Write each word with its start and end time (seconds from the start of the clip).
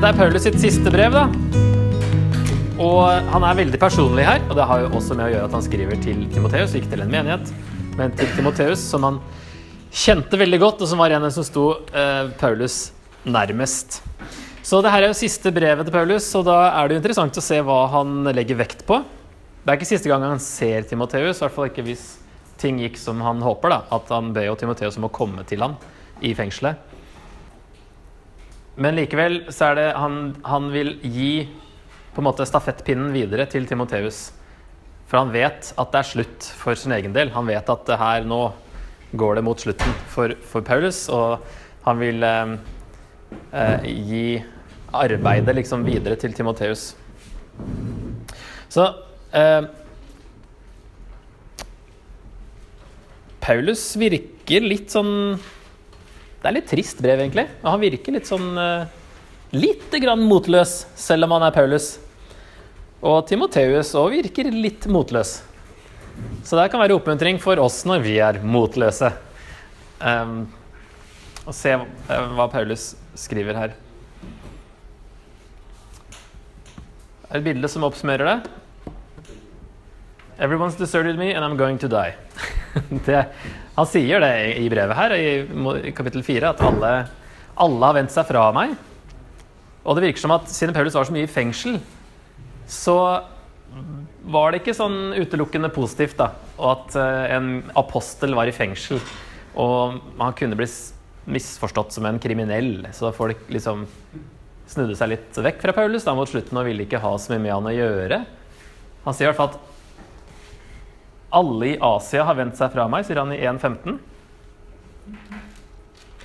Dette 0.00 0.14
er 0.14 0.16
Paulus 0.16 0.46
sitt 0.46 0.54
siste 0.56 0.88
brev, 0.88 1.12
da. 1.12 1.26
Og 2.80 3.26
han 3.34 3.44
er 3.44 3.58
veldig 3.58 3.76
personlig 3.82 4.22
her, 4.24 4.38
og 4.46 4.56
det 4.56 4.64
har 4.64 4.80
jo 4.80 4.86
også 4.96 5.12
med 5.12 5.26
å 5.26 5.32
gjøre 5.34 5.48
at 5.50 5.56
han 5.58 5.64
skriver 5.66 5.98
til 6.00 6.22
Timoteus, 6.32 6.72
ikke 6.78 6.88
til 6.94 7.02
en 7.04 7.12
menighet, 7.12 7.50
men 7.98 8.14
til 8.16 8.30
Timoteus, 8.32 8.80
som 8.80 9.04
han 9.04 9.18
kjente 9.92 10.40
veldig 10.40 10.62
godt, 10.62 10.80
og 10.80 10.88
som 10.88 11.02
var 11.04 11.12
en 11.12 11.28
som 11.28 11.44
sto 11.44 11.66
eh, 11.92 12.32
Paulus 12.40 12.78
nærmest. 13.28 13.98
Så 14.64 14.80
det 14.80 14.94
her 14.94 15.04
er 15.04 15.12
jo 15.12 15.20
siste 15.20 15.52
brevet 15.52 15.84
til 15.84 15.98
Paulus, 15.98 16.32
og 16.40 16.48
da 16.48 16.56
er 16.70 16.88
det 16.88 16.96
jo 16.96 17.02
interessant 17.02 17.36
å 17.36 17.44
se 17.44 17.60
hva 17.60 17.82
han 17.98 18.32
legger 18.32 18.56
vekt 18.62 18.86
på. 18.88 19.02
Det 19.60 19.68
er 19.68 19.82
ikke 19.82 19.92
siste 19.92 20.08
gang 20.08 20.24
han 20.24 20.40
ser 20.40 20.88
Timoteus, 20.88 21.42
i 21.42 21.44
hvert 21.44 21.58
fall 21.58 21.68
ikke 21.68 21.84
hvis 21.90 22.14
ting 22.56 22.80
gikk 22.80 22.96
som 23.04 23.20
han 23.20 23.44
håper, 23.44 23.76
da. 23.76 23.82
At 24.00 24.08
han 24.16 24.32
ber 24.32 24.48
jo 24.48 24.56
Timoteus 24.64 24.96
om 24.96 25.10
å 25.10 25.12
komme 25.12 25.44
til 25.44 25.60
ham 25.60 25.76
i 26.24 26.32
fengselet. 26.32 26.88
Men 28.80 28.96
likevel 28.96 29.42
så 29.52 29.70
er 29.70 29.76
det 29.76 29.88
han, 30.00 30.20
han 30.46 30.70
vil 30.72 30.94
gi 31.04 31.32
på 32.14 32.22
en 32.22 32.26
måte 32.30 32.46
stafettpinnen 32.48 33.12
videre 33.12 33.44
til 33.50 33.66
Timoteus. 33.68 34.30
For 35.10 35.20
han 35.20 35.32
vet 35.34 35.72
at 35.74 35.92
det 35.92 36.00
er 36.00 36.08
slutt 36.08 36.48
for 36.56 36.78
sin 36.78 36.94
egen 36.96 37.12
del. 37.12 37.32
Han 37.34 37.48
vet 37.50 37.68
at 37.68 37.92
her 38.00 38.24
nå 38.28 38.40
går 39.20 39.36
det 39.36 39.44
mot 39.44 39.60
slutten 39.60 39.92
for, 40.08 40.32
for 40.46 40.64
Paulus, 40.64 41.02
og 41.12 41.42
han 41.84 42.00
vil 42.00 42.24
eh, 42.24 42.54
eh, 43.52 43.86
gi 44.06 44.24
arbeidet 44.96 45.56
liksom 45.58 45.84
videre 45.86 46.16
til 46.20 46.32
Timoteus. 46.34 46.92
Så 48.70 48.86
eh, 49.36 49.66
Paulus 53.42 53.84
virker 53.98 54.64
litt 54.64 54.94
sånn 54.94 55.12
Det 56.40 56.48
er 56.48 56.56
litt 56.56 56.70
trist 56.70 57.00
brev, 57.04 57.20
egentlig. 57.20 57.46
Og 57.60 57.68
han 57.68 57.82
virker 57.82 58.16
litt 58.16 58.28
sånn 58.28 58.48
eh, 58.56 58.88
Lite 59.50 59.98
grann 59.98 60.22
motløs, 60.22 60.86
selv 60.94 61.26
om 61.26 61.34
han 61.34 61.48
er 61.48 61.54
Paulus. 61.54 61.96
Og 63.02 63.24
Timoteus 63.26 63.90
òg 63.98 64.12
virker 64.14 64.46
litt 64.54 64.86
motløs. 64.86 65.40
Så 66.46 66.56
det 66.56 66.68
kan 66.70 66.80
være 66.82 66.94
oppmuntring 66.94 67.40
for 67.42 67.58
oss 67.58 67.82
når 67.88 68.04
vi 68.04 68.14
er 68.22 68.38
motløse. 68.46 69.10
Um, 69.98 70.44
og 71.42 71.56
se 71.56 71.74
uh, 71.74 72.30
hva 72.36 72.46
Paulus 72.52 72.92
skriver 73.18 73.58
her. 73.58 73.74
Det 77.26 77.32
er 77.34 77.40
Et 77.40 77.46
bilde 77.50 77.68
som 77.70 77.84
oppsummerer 77.88 78.30
det. 78.30 78.38
Everyone's 80.40 80.76
deserted 80.78 81.18
me, 81.18 81.34
and 81.34 81.44
I'm 81.44 81.56
going 81.58 81.76
to 81.78 81.88
die. 81.88 82.14
det, 83.06 83.24
han 83.76 83.88
sier 83.90 84.22
det 84.24 84.34
i 84.56 84.70
brevet 84.72 84.96
her, 84.96 85.12
i 85.12 85.92
kapittel 85.92 86.24
4, 86.24 86.54
at 86.54 86.62
alle, 86.64 86.92
alle 87.60 87.90
har 87.90 87.98
vendt 87.98 88.14
seg 88.14 88.24
fra 88.30 88.46
meg. 88.56 88.72
Og 89.84 89.98
det 89.98 90.06
virker 90.06 90.24
som 90.24 90.32
at 90.32 90.48
siden 90.48 90.72
Paulus 90.72 90.96
var 90.96 91.04
så 91.04 91.12
mye 91.12 91.28
i 91.28 91.30
fengsel, 91.30 91.76
så 92.64 92.96
var 94.32 94.50
det 94.50 94.62
ikke 94.62 94.78
sånn 94.78 95.12
utelukkende 95.18 95.68
positivt 95.74 96.16
da, 96.18 96.32
og 96.56 96.70
at 96.72 96.96
uh, 96.96 97.36
en 97.36 97.52
apostel 97.78 98.32
var 98.38 98.48
i 98.48 98.56
fengsel. 98.56 99.00
Og 99.60 100.00
han 100.16 100.36
kunne 100.40 100.56
bli 100.56 100.68
misforstått 101.30 101.92
som 101.92 102.08
en 102.08 102.20
kriminell, 102.22 102.86
så 102.96 103.12
folk 103.12 103.44
liksom 103.52 103.84
snudde 104.70 104.96
seg 104.96 105.12
litt 105.12 105.36
vekk 105.36 105.60
fra 105.66 105.76
Paulus 105.76 106.06
da 106.06 106.16
mot 106.16 106.30
slutten 106.30 106.56
og 106.56 106.64
ville 106.68 106.86
ikke 106.86 107.02
ha 107.02 107.12
så 107.20 107.34
mye 107.34 107.44
med 107.44 107.58
han 107.58 107.68
å 107.68 107.76
gjøre. 107.76 108.22
Han 109.04 109.16
sier 109.16 109.28
i 109.28 109.30
hvert 109.34 109.40
fall 109.42 109.52
at 109.52 109.69
alle 111.30 111.72
i 111.72 111.78
Asia 111.80 112.24
har 112.26 112.38
vendt 112.38 112.58
seg 112.58 112.72
fra 112.74 112.86
meg, 112.90 113.06
sier 113.06 113.20
han 113.22 113.32
i 113.34 113.40
1.15. 113.40 113.98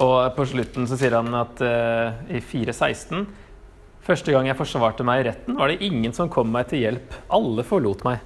Og 0.05 0.15
på 0.35 0.45
slutten 0.49 0.87
så 0.89 0.97
sier 0.99 1.15
han 1.15 1.31
at 1.39 1.61
uh, 1.63 2.17
i 2.27 2.41
4.16 2.43 3.23
Første 4.05 4.33
gang 4.33 4.45
jeg 4.45 4.57
forsvarte 4.59 5.05
meg 5.07 5.23
i 5.23 5.27
retten, 5.31 5.55
var 5.57 5.71
det 5.71 5.81
ingen 5.81 6.11
som 6.13 6.29
kom 6.29 6.51
meg 6.53 6.67
til 6.69 6.83
hjelp. 6.83 7.15
Alle 7.33 7.63
forlot 7.65 8.03
meg. 8.05 8.19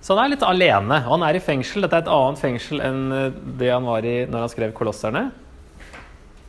Så 0.00 0.14
han 0.14 0.22
er 0.22 0.30
litt 0.32 0.46
alene. 0.46 1.02
Og 1.04 1.18
han 1.18 1.26
er 1.26 1.36
i 1.36 1.42
fengsel. 1.44 1.84
Dette 1.84 1.98
er 1.98 2.06
et 2.06 2.12
annet 2.14 2.40
fengsel 2.40 2.80
enn 2.80 3.02
eh, 3.12 3.36
det 3.60 3.68
han 3.68 3.84
var 3.84 4.06
i 4.08 4.14
når 4.24 4.46
han 4.46 4.52
skrev 4.52 4.72
'Kolosserne' 4.72 5.26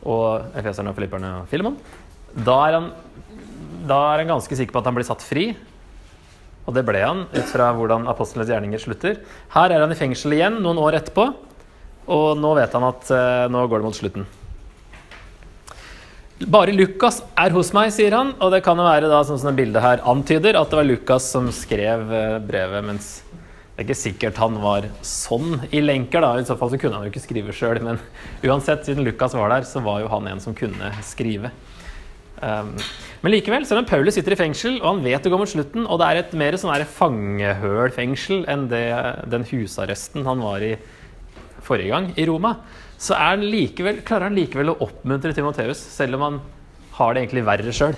og 0.08 0.56
Efeserne 0.56 0.92
og 0.92 0.96
Filipperne 0.96 1.34
og 1.42 1.50
Filemon. 1.52 1.76
Da 2.32 2.56
da 3.86 3.98
er 4.12 4.22
han 4.22 4.32
ganske 4.32 4.56
sikker 4.58 4.74
på 4.74 4.80
at 4.80 4.88
han 4.88 4.96
blir 4.96 5.06
satt 5.06 5.24
fri. 5.24 5.50
Og 6.66 6.74
det 6.74 6.82
ble 6.86 7.02
han, 7.02 7.26
ut 7.30 7.50
fra 7.52 7.70
hvordan 7.76 8.08
apostlenes 8.10 8.50
gjerninger 8.50 8.82
slutter. 8.82 9.20
Her 9.54 9.70
er 9.70 9.84
han 9.84 9.94
i 9.94 9.98
fengsel 9.98 10.34
igjen 10.34 10.58
noen 10.64 10.80
år 10.82 10.98
etterpå, 10.98 11.28
og 12.10 12.26
nå 12.38 12.50
vet 12.58 12.74
han 12.74 12.86
at 12.86 13.12
eh, 13.14 13.46
nå 13.50 13.62
går 13.70 13.82
det 13.82 13.86
mot 13.86 13.98
slutten. 13.98 14.26
Bare 16.52 16.74
Lukas 16.74 17.22
er 17.38 17.54
hos 17.54 17.70
meg, 17.72 17.88
sier 17.94 18.12
han. 18.12 18.34
Og 18.44 18.50
det 18.52 18.60
kan 18.66 18.76
jo 18.76 18.84
være 18.84 19.08
da, 19.08 19.22
sånn 19.24 19.38
som 19.40 19.48
det 19.48 19.56
bildet 19.62 19.80
her 19.80 20.02
antyder, 20.04 20.58
at 20.58 20.68
det 20.68 20.78
var 20.78 20.88
Lukas 20.88 21.30
som 21.32 21.48
skrev 21.54 22.10
eh, 22.12 22.34
brevet, 22.44 22.84
mens 22.84 23.14
det 23.76 23.82
er 23.82 23.86
ikke 23.86 23.96
sikkert 24.00 24.38
han 24.40 24.58
var 24.60 24.86
sånn 25.04 25.62
i 25.68 25.82
lenker. 25.84 26.22
da, 26.24 26.34
I 26.40 26.44
så 26.48 26.58
fall 26.60 26.70
så 26.72 26.78
kunne 26.80 26.96
han 26.98 27.06
jo 27.06 27.12
ikke 27.12 27.24
skrive 27.24 27.54
sjøl. 27.56 27.80
Men 27.84 27.98
uansett, 28.44 28.84
siden 28.84 29.04
Lukas 29.04 29.36
var 29.36 29.54
der, 29.54 29.66
så 29.68 29.80
var 29.84 30.02
jo 30.02 30.12
han 30.12 30.28
en 30.30 30.42
som 30.44 30.56
kunne 30.56 30.92
skrive. 31.04 31.50
Um, 32.36 32.74
men 33.24 33.32
likevel, 33.32 33.64
selv 33.68 33.80
om 33.82 33.88
Paulus 33.88 34.18
sitter 34.18 34.34
i 34.34 34.38
fengsel, 34.38 34.76
og 34.82 34.88
han 34.90 35.04
vet 35.06 35.24
det 35.24 35.32
går 35.32 35.40
mot 35.40 35.50
slutten, 35.50 35.86
og 35.88 36.00
det 36.00 36.08
er 36.08 36.20
et 36.20 36.34
mer 36.36 36.58
sånn 36.60 36.84
fangehølfengsel 36.98 38.44
enn 38.52 38.66
det, 38.70 38.84
den 39.32 39.46
husarresten 39.48 40.26
han 40.28 40.44
var 40.44 40.64
i 40.64 40.74
forrige 41.66 41.90
gang, 41.94 42.10
i 42.14 42.26
Roma, 42.28 42.58
så 43.00 43.16
han 43.18 43.44
likevel, 43.44 44.00
klarer 44.06 44.28
han 44.28 44.38
likevel 44.38 44.72
å 44.72 44.78
oppmuntre 44.86 45.34
Timoteus, 45.36 45.80
selv 45.80 46.18
om 46.18 46.26
han 46.26 46.40
har 46.96 47.12
det 47.12 47.24
egentlig 47.24 47.44
verre 47.48 47.74
sjøl. 47.74 47.96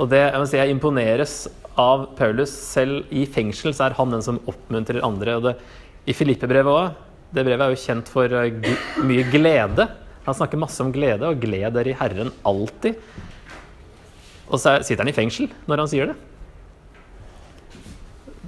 Og 0.00 0.08
det, 0.12 0.22
jeg, 0.24 0.48
si, 0.48 0.58
jeg 0.60 0.72
imponeres 0.72 1.36
av 1.80 2.10
Paulus. 2.18 2.52
Selv 2.52 3.08
i 3.12 3.24
fengsel 3.28 3.74
så 3.76 3.88
er 3.88 3.96
han 3.98 4.12
den 4.12 4.24
som 4.24 4.40
oppmuntrer 4.48 5.04
andre. 5.04 5.36
og 5.36 5.48
det, 5.48 5.56
I 6.08 6.16
Filippe-brevet 6.16 6.72
òg. 6.72 7.00
Det 7.32 7.44
brevet 7.46 7.64
er 7.64 7.72
jo 7.72 7.80
kjent 7.80 8.08
for 8.12 8.28
uh, 8.28 9.04
mye 9.08 9.24
glede. 9.32 9.88
Han 10.26 10.36
snakker 10.38 10.60
masse 10.60 10.82
om 10.84 10.92
glede, 10.94 11.26
og 11.26 11.40
gled 11.42 11.74
dere 11.74 11.92
i 11.92 11.98
Herren 11.98 12.30
alltid. 12.46 12.98
Og 14.52 14.60
så 14.60 14.76
sitter 14.84 15.02
han 15.02 15.10
i 15.12 15.16
fengsel 15.16 15.48
når 15.70 15.82
han 15.82 15.90
sier 15.90 16.12
det. 16.12 16.18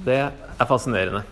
Det 0.04 0.20
er 0.20 0.68
fascinerende. 0.68 1.24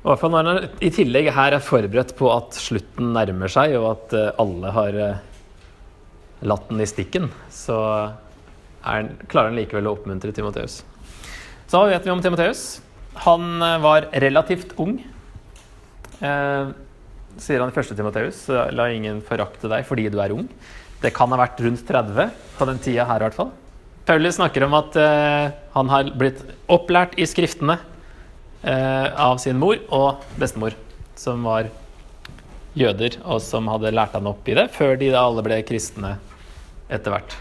I 0.00 0.08
hvert 0.08 0.20
fall 0.22 0.32
når 0.32 0.48
han 0.48 0.68
i 0.80 0.90
tillegg 0.96 1.28
her 1.36 1.54
er 1.56 1.64
forberedt 1.64 2.14
på 2.16 2.30
at 2.32 2.56
slutten 2.56 3.12
nærmer 3.14 3.52
seg, 3.52 3.76
og 3.76 3.90
at 3.92 4.14
eh, 4.16 4.30
alle 4.40 4.72
har 4.72 4.96
eh, 4.96 5.18
latt 6.48 6.70
den 6.70 6.80
i 6.80 6.88
stikken, 6.88 7.28
så 7.52 7.78
er, 8.80 9.10
klarer 9.28 9.52
han 9.52 9.58
likevel 9.60 9.90
å 9.90 9.94
oppmuntre 9.98 10.32
Timoteus. 10.36 10.80
Så 11.68 11.78
hva 11.78 11.90
vet 11.92 12.06
vi 12.06 12.14
om 12.14 12.22
Timoteus? 12.24 12.80
Han 13.26 13.60
eh, 13.60 13.76
var 13.84 14.08
relativt 14.24 14.72
ung. 14.80 14.96
Eh, 16.24 16.72
sier 17.40 17.62
han 17.62 17.72
i 17.72 17.80
1. 17.80 17.96
Timoteus. 17.96 18.44
La 18.76 18.90
ingen 18.92 19.22
forakte 19.24 19.70
deg 19.70 19.86
fordi 19.88 20.08
du 20.12 20.20
er 20.22 20.34
ung. 20.36 20.46
Det 21.00 21.12
kan 21.16 21.32
ha 21.32 21.40
vært 21.40 21.60
rundt 21.64 21.82
30 21.88 22.30
på 22.58 22.68
den 22.68 22.80
tida 22.84 23.06
her, 23.08 23.22
i 23.22 23.28
hvert 23.28 23.38
fall. 23.38 23.52
Paulus 24.08 24.36
snakker 24.36 24.64
om 24.66 24.74
at 24.76 24.96
uh, 24.98 25.52
han 25.76 25.92
har 25.92 26.10
blitt 26.18 26.40
opplært 26.72 27.14
i 27.20 27.26
skriftene 27.28 27.76
uh, 27.78 29.06
av 29.14 29.38
sin 29.40 29.60
mor 29.60 29.78
og 29.94 30.24
bestemor, 30.40 30.74
som 31.16 31.44
var 31.46 31.70
jøder, 32.76 33.20
og 33.24 33.40
som 33.44 33.68
hadde 33.70 33.92
lært 33.94 34.16
han 34.16 34.28
opp 34.30 34.48
i 34.48 34.56
det 34.58 34.68
før 34.74 34.96
de 35.00 35.12
da 35.12 35.24
alle 35.26 35.44
ble 35.46 35.60
kristne 35.68 36.16
etter 36.90 37.14
hvert. 37.14 37.36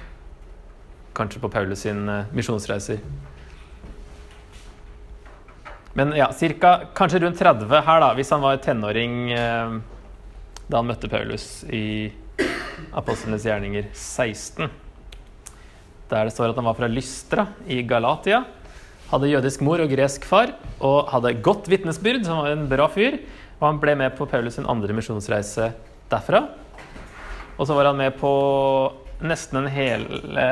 Kanskje 1.18 1.42
på 1.44 1.52
Paulus 1.52 1.84
sin 1.88 2.06
uh, 2.08 2.30
misjonsreiser. 2.36 3.02
Men 5.98 6.14
ja, 6.18 6.30
cirka, 6.34 6.76
kanskje 6.96 7.24
rundt 7.24 7.40
30 7.40 7.72
her, 7.86 8.04
da, 8.04 8.12
hvis 8.18 8.30
han 8.34 8.44
var 8.44 8.60
tenåring 8.62 9.32
eh, 9.34 9.80
da 10.70 10.78
han 10.82 10.90
møtte 10.90 11.10
Paulus 11.10 11.64
i 11.74 12.12
Apostlenes 12.94 13.46
gjerninger 13.48 13.90
16. 13.94 14.70
Der 16.10 16.26
det 16.26 16.34
står 16.34 16.52
at 16.52 16.60
han 16.60 16.68
var 16.70 16.78
fra 16.78 16.90
Lystra 16.90 17.48
i 17.70 17.82
Galatia. 17.86 18.44
Hadde 19.10 19.32
jødisk 19.32 19.64
mor 19.66 19.82
og 19.82 19.90
gresk 19.90 20.26
far 20.30 20.54
og 20.78 21.10
hadde 21.14 21.38
godt 21.46 21.70
vitnesbyrd. 21.72 22.26
Han 22.30 22.44
var 22.44 22.54
en 22.54 22.68
bra 22.70 22.88
fyr. 22.94 23.20
Og 23.60 23.66
han 23.68 23.80
ble 23.82 23.96
med 24.00 24.14
på 24.16 24.28
Paulus 24.30 24.56
sin 24.56 24.68
andre 24.70 24.96
misjonsreise 24.96 25.72
derfra. 26.12 26.46
Og 27.58 27.68
så 27.68 27.76
var 27.76 27.90
han 27.90 28.00
med 28.00 28.16
på 28.22 28.32
nesten 29.20 29.64
en 29.64 29.72
hele 29.74 30.46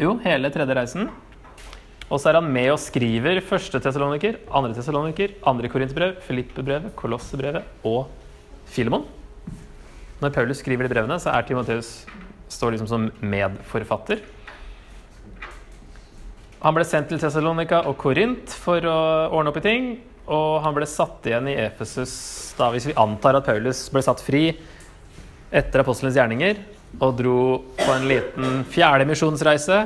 Jo, 0.00 0.16
hele 0.24 0.48
tredje 0.50 0.74
reisen. 0.74 1.10
Og 2.12 2.20
så 2.20 2.28
er 2.28 2.36
han 2.36 2.50
med 2.52 2.68
og 2.74 2.80
skriver 2.80 3.40
første 3.48 3.80
Tessaloniker, 3.80 4.36
andre 4.52 4.74
Tessaloniker, 4.76 5.32
andre 5.48 5.70
Korinterbrev, 5.72 6.18
Filippebrevet, 6.26 6.92
Kolossebrevet 6.98 7.88
og 7.88 8.10
Filemon. 8.68 9.06
Når 10.20 10.34
Paulus 10.34 10.60
skriver 10.60 10.84
de 10.84 10.92
brevene, 10.92 11.16
så 11.16 11.32
er 11.32 11.48
Timoteus 11.48 12.02
står 12.52 12.74
liksom 12.74 12.90
som 12.90 13.08
medforfatter. 13.24 14.20
Han 16.62 16.76
ble 16.76 16.84
sendt 16.86 17.08
til 17.10 17.18
Tessalonika 17.18 17.80
og 17.88 17.96
Korint 17.98 18.52
for 18.60 18.84
å 18.86 18.98
ordne 19.32 19.50
opp 19.50 19.58
i 19.62 19.64
ting. 19.64 19.88
Og 20.30 20.60
han 20.62 20.76
ble 20.76 20.86
satt 20.86 21.24
igjen 21.26 21.48
i 21.50 21.56
Efesus 21.64 22.12
da, 22.58 22.68
hvis 22.70 22.86
vi 22.90 22.98
antar 23.00 23.40
at 23.40 23.48
Paulus 23.48 23.80
ble 23.90 24.04
satt 24.04 24.22
fri 24.22 24.44
etter 25.50 25.82
apostelens 25.82 26.20
gjerninger. 26.20 26.60
og 27.00 27.14
dro 27.16 27.36
på 27.78 27.88
en 27.88 28.04
liten 28.04 28.64
fjerde 28.68 29.06
misjonsreise, 29.08 29.78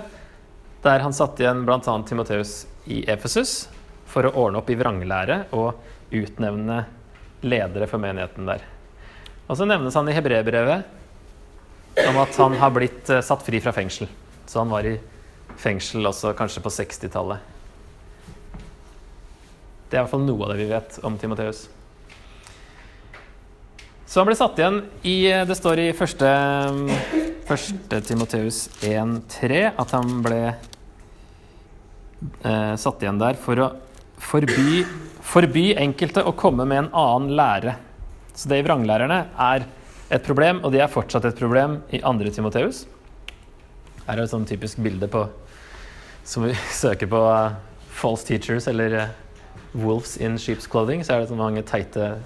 der 0.86 1.02
han 1.02 1.14
satte 1.16 1.42
igjen 1.42 1.64
bl.a. 1.66 1.80
Timoteus 2.06 2.66
i 2.86 3.02
Efesus 3.10 3.66
for 4.06 4.28
å 4.28 4.34
ordne 4.46 4.60
opp 4.62 4.70
i 4.70 4.78
vranglære 4.78 5.42
og 5.56 5.74
utnevne 6.14 6.84
ledere 7.46 7.88
for 7.90 8.02
menigheten 8.02 8.46
der. 8.48 8.62
Og 9.46 9.58
så 9.58 9.66
nevnes 9.68 9.94
han 9.94 10.08
i 10.08 10.14
hebreerbrevet 10.14 12.06
om 12.06 12.18
at 12.22 12.38
han 12.38 12.56
har 12.60 12.72
blitt 12.74 13.10
eh, 13.10 13.24
satt 13.24 13.44
fri 13.46 13.60
fra 13.62 13.72
fengsel. 13.74 14.08
Så 14.46 14.62
han 14.62 14.70
var 14.70 14.86
i 14.86 14.96
fengsel 15.58 16.06
også 16.06 16.34
kanskje 16.38 16.62
på 16.64 16.72
60-tallet. 16.72 17.54
Det 19.86 19.94
er 19.94 20.00
i 20.00 20.02
hvert 20.02 20.12
fall 20.12 20.26
noe 20.26 20.44
av 20.44 20.52
det 20.52 20.60
vi 20.60 20.70
vet 20.70 20.98
om 21.06 21.16
Timoteus. 21.18 21.66
Så 24.06 24.20
han 24.20 24.28
ble 24.28 24.36
satt 24.38 24.58
igjen 24.58 24.80
i 25.06 25.16
Det 25.46 25.56
står 25.58 25.82
i 25.82 25.86
første, 25.96 26.30
første 27.46 28.00
Timoteus 28.06 28.66
1,3 28.86 29.62
at 29.72 29.94
han 29.94 30.20
ble 30.22 30.40
eh, 32.42 32.74
satt 32.80 33.02
igjen 33.02 33.20
der 33.20 33.38
for 33.40 33.60
å 33.62 33.70
forby, 34.22 34.84
forby 35.24 35.70
enkelte 35.78 36.24
å 36.24 36.34
komme 36.36 36.66
med 36.68 36.84
en 36.84 36.92
annen 36.96 37.34
lære. 37.38 37.76
Så 38.36 38.50
det 38.50 38.60
i 38.60 38.66
vranglærerne 38.66 39.26
er 39.40 39.66
et 40.12 40.24
problem, 40.26 40.60
og 40.64 40.72
de 40.74 40.80
er 40.82 40.92
fortsatt 40.92 41.24
et 41.26 41.38
problem 41.38 41.80
i 41.94 42.02
andre 42.06 42.30
Timoteus. 42.30 42.84
Her 44.06 44.18
er 44.18 44.24
et 44.24 44.30
sånn 44.30 44.46
typisk 44.46 44.78
bilde 44.78 45.08
på 45.10 45.24
Som 46.26 46.42
vi 46.46 46.54
søker 46.82 47.06
på 47.06 47.20
uh, 47.22 47.54
false 47.94 48.26
teachers 48.26 48.66
eller 48.66 48.94
uh, 48.98 49.06
wolves 49.74 50.16
in 50.16 50.38
sheep's 50.42 50.66
clothing, 50.66 51.04
så 51.04 51.14
er 51.14 51.22
det 51.22 51.30
så 51.30 51.38
mange 51.38 51.62
teite 51.62 52.16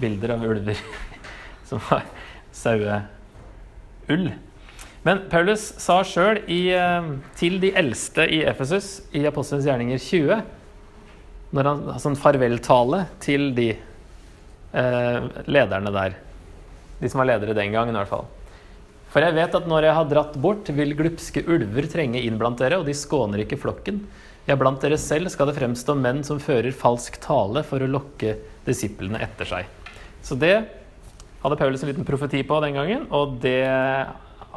bilder 0.00 0.34
av 0.34 0.42
ulver 0.44 0.80
som 1.68 1.78
har 1.90 2.02
saueull. 2.52 4.32
Men 5.06 5.22
Paulus 5.30 5.68
sa 5.78 6.00
sjøl 6.02 6.40
uh, 6.42 7.10
til 7.38 7.60
de 7.62 7.70
eldste 7.78 8.26
i 8.26 8.40
Efesus 8.48 9.04
i 9.14 9.22
Apostelens 9.28 9.68
gjerninger 9.68 10.02
20, 10.02 10.40
når 11.54 11.68
han 11.70 11.84
har 11.92 12.00
sånn 12.02 12.18
farveltale 12.18 13.04
til 13.22 13.52
de 13.54 13.68
eh, 14.76 15.26
lederne 15.46 15.92
der 15.94 16.16
De 16.98 17.08
som 17.08 17.20
var 17.22 17.28
ledere 17.30 17.54
den 17.54 17.70
gangen, 17.72 17.94
i 17.94 18.00
hvert 18.00 18.10
fall. 18.10 18.26
For 19.12 19.22
jeg 19.22 19.36
vet 19.36 19.54
at 19.54 19.68
når 19.70 19.86
jeg 19.86 19.96
har 19.96 20.08
dratt 20.10 20.34
bort, 20.42 20.68
vil 20.74 20.96
glupske 20.98 21.44
ulver 21.46 21.86
trenge 21.92 22.20
inn 22.26 22.36
blant 22.40 22.58
dere, 22.60 22.80
og 22.80 22.88
de 22.88 22.96
skåner 22.98 23.44
ikke 23.44 23.60
flokken. 23.62 24.02
Ja, 24.48 24.58
blant 24.58 24.82
dere 24.82 24.98
selv 25.00 25.30
skal 25.32 25.48
det 25.48 25.56
fremstå 25.56 25.94
menn 25.98 26.24
som 26.26 26.42
fører 26.42 26.74
falsk 26.74 27.20
tale 27.22 27.62
for 27.68 27.80
å 27.80 27.88
lokke 27.90 28.34
disiplene 28.66 29.22
etter 29.22 29.48
seg. 29.48 29.70
Så 30.26 30.36
det 30.40 30.54
hadde 31.44 31.58
Paulus 31.62 31.84
en 31.84 31.92
liten 31.92 32.08
profeti 32.08 32.42
på 32.46 32.58
den 32.64 32.76
gangen, 32.76 33.06
og 33.14 33.38
det 33.44 33.62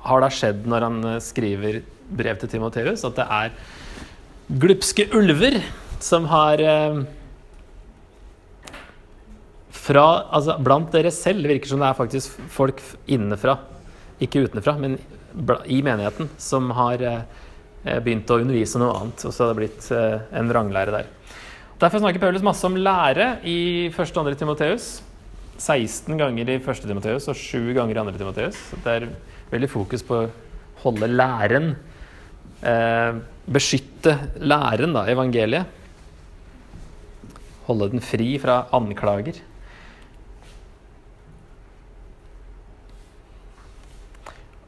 har 0.05 0.23
da 0.23 0.29
skjedd 0.33 0.67
når 0.69 0.85
han 0.87 0.99
skriver 1.23 1.81
brev 2.09 2.39
til 2.41 2.51
Timoteus, 2.55 3.05
at 3.05 3.17
det 3.19 3.25
er 3.25 3.53
glupske 4.49 5.05
ulver 5.13 5.59
som 6.01 6.25
har 6.31 6.61
eh, 6.63 7.01
fra, 9.79 10.05
altså 10.29 10.55
Blant 10.63 10.93
dere 10.93 11.11
selv 11.13 11.49
virker 11.49 11.69
som 11.69 11.81
det 11.81 11.89
er 11.89 11.97
faktisk 11.97 12.39
folk 12.53 12.81
innenfra 13.09 13.57
ikke 14.23 14.43
utenfra, 14.47 14.75
men 14.79 14.97
i 15.69 15.79
menigheten, 15.85 16.29
som 16.41 16.71
har 16.75 17.03
eh, 17.05 17.99
begynt 18.03 18.29
å 18.31 18.39
undervise 18.41 18.81
noe 18.81 18.95
annet. 18.97 19.23
Og 19.23 19.33
så 19.33 19.45
har 19.45 19.53
det 19.53 19.59
blitt 19.61 19.87
eh, 19.95 20.25
en 20.35 20.51
vranglære 20.51 20.95
der. 20.95 21.11
Derfor 21.79 22.03
snakker 22.03 22.19
Paulus 22.19 22.43
masse 22.43 22.65
om 22.67 22.75
lære 22.75 23.37
i 23.47 23.87
1. 23.87 24.01
og 24.03 24.27
2. 24.27 24.35
Timoteus. 24.41 24.89
16 25.59 26.19
ganger 26.19 26.51
i 26.51 26.57
1. 26.59 26.83
Timoteus 26.83 27.27
og 27.31 27.39
7 27.39 27.71
ganger 27.77 27.95
i 27.95 27.99
2. 28.11 28.17
Timoteus. 28.19 28.59
Det 28.83 28.97
er 28.97 29.07
veldig 29.51 29.69
fokus 29.71 30.05
på 30.05 30.23
å 30.23 30.29
holde 30.83 31.09
læren 31.11 31.73
eh, 32.63 33.19
Beskytte 33.49 34.13
læren, 34.45 34.93
da, 34.93 35.07
evangeliet. 35.09 35.77
Holde 37.65 37.87
den 37.95 38.03
fri 38.03 38.35
fra 38.41 38.59
anklager. 38.77 39.39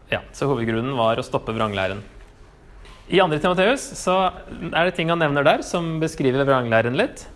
Ja, 0.09 0.23
Så 0.33 0.49
hovedgrunnen 0.49 0.97
var 0.97 1.21
å 1.21 1.25
stoppe 1.25 1.53
vranglæren. 1.53 2.01
I 3.11 3.19
2. 3.19 3.37
Timoteus 3.43 3.83
så 3.99 4.15
er 4.71 4.87
det 4.87 4.95
ting 4.97 5.11
han 5.11 5.21
nevner 5.21 5.45
der 5.45 5.61
som 5.67 5.99
beskriver 6.01 6.47
vranglæren 6.47 6.97
litt. 6.97 7.27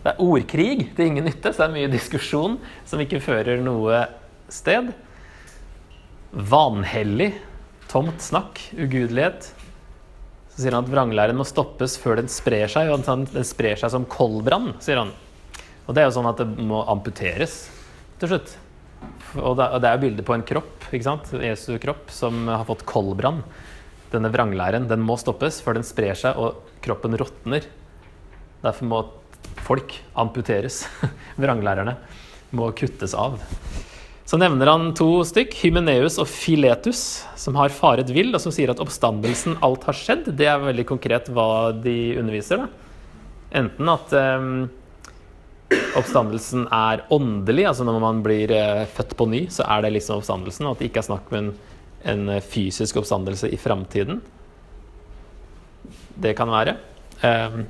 Det 0.00 0.14
er 0.14 0.22
ordkrig 0.22 0.88
til 0.96 1.10
ingen 1.10 1.26
nytte, 1.28 1.52
så 1.52 1.64
det 1.64 1.68
er 1.68 1.76
mye 1.76 1.92
diskusjon 1.92 2.56
som 2.88 3.02
ikke 3.02 3.20
fører 3.20 3.60
noe 3.60 4.06
sted. 4.48 4.94
Vanhellig, 6.32 7.32
tomt 7.88 8.20
snakk, 8.20 8.60
ugudelighet. 8.76 9.48
Så 10.52 10.60
sier 10.60 10.74
han 10.76 10.84
at 10.84 10.92
vranglæren 10.92 11.38
må 11.38 11.46
stoppes 11.48 11.96
før 12.00 12.18
den 12.20 12.28
sprer 12.32 12.68
seg. 12.68 12.90
og 12.92 13.06
Den 13.06 13.46
sprer 13.46 13.80
seg 13.80 13.92
som 13.94 14.04
koldbrann, 14.10 14.74
sier 14.84 15.00
han. 15.00 15.14
Og 15.86 15.96
det 15.96 16.02
er 16.02 16.10
jo 16.10 16.16
sånn 16.18 16.28
at 16.28 16.42
det 16.42 16.66
må 16.68 16.82
amputeres 16.90 17.62
til 18.20 18.32
slutt. 18.34 18.52
Og 19.38 19.56
det 19.56 19.88
er 19.88 19.96
jo 19.96 20.02
bilde 20.02 20.26
på 20.26 20.34
en 20.34 20.44
kropp, 20.44 20.88
ikke 20.90 21.06
sant? 21.06 21.32
Jesu 21.32 21.78
kropp, 21.80 22.12
som 22.12 22.48
har 22.50 22.66
fått 22.68 22.84
koldbrann. 22.88 23.40
Denne 24.12 24.32
vranglæren 24.32 24.88
den 24.88 25.04
må 25.04 25.16
stoppes 25.20 25.62
før 25.64 25.78
den 25.78 25.86
sprer 25.86 26.16
seg 26.18 26.36
og 26.40 26.60
kroppen 26.84 27.16
råtner. 27.20 27.64
Derfor 28.64 28.88
må 28.90 29.02
folk 29.64 29.94
amputeres. 30.18 30.82
Vranglærerne 31.40 31.96
må 32.56 32.70
kuttes 32.76 33.14
av. 33.16 33.38
Så 34.28 34.36
nevner 34.36 34.68
han 34.68 34.90
to 34.92 35.22
stykk, 35.24 35.54
Hymeneus 35.62 36.18
og 36.20 36.26
Filetus, 36.28 37.22
som 37.40 37.56
har 37.56 37.72
faret 37.72 38.10
vill, 38.12 38.34
og 38.36 38.42
som 38.42 38.52
sier 38.52 38.68
at 38.68 38.82
oppstandelsen 38.84 39.56
alt 39.64 39.86
har 39.88 39.96
skjedd. 39.96 40.28
Det 40.36 40.50
er 40.52 40.60
veldig 40.60 40.84
konkret 40.90 41.30
hva 41.32 41.70
de 41.72 41.94
underviser. 42.20 42.60
da. 42.60 42.68
Enten 43.62 43.88
at 43.88 44.12
um, 44.12 44.50
oppstandelsen 45.96 46.66
er 46.68 47.06
åndelig, 47.08 47.64
altså 47.70 47.88
når 47.88 47.98
man 48.04 48.20
blir 48.26 48.52
eh, 48.52 48.82
født 48.98 49.16
på 49.16 49.30
ny, 49.32 49.42
så 49.48 49.64
er 49.64 49.86
det 49.86 49.94
liksom 49.96 50.20
oppstandelsen, 50.20 50.68
og 50.68 50.76
at 50.76 50.84
det 50.84 50.90
ikke 50.90 51.00
er 51.06 51.08
snakk 51.08 51.32
om 51.32 51.40
en, 51.40 51.50
en 52.12 52.28
eh, 52.36 52.44
fysisk 52.44 53.00
oppstandelse 53.00 53.48
i 53.48 53.56
framtiden. 53.56 54.20
Det 56.20 56.36
kan 56.36 56.52
være. 56.52 56.76
Um, 57.24 57.64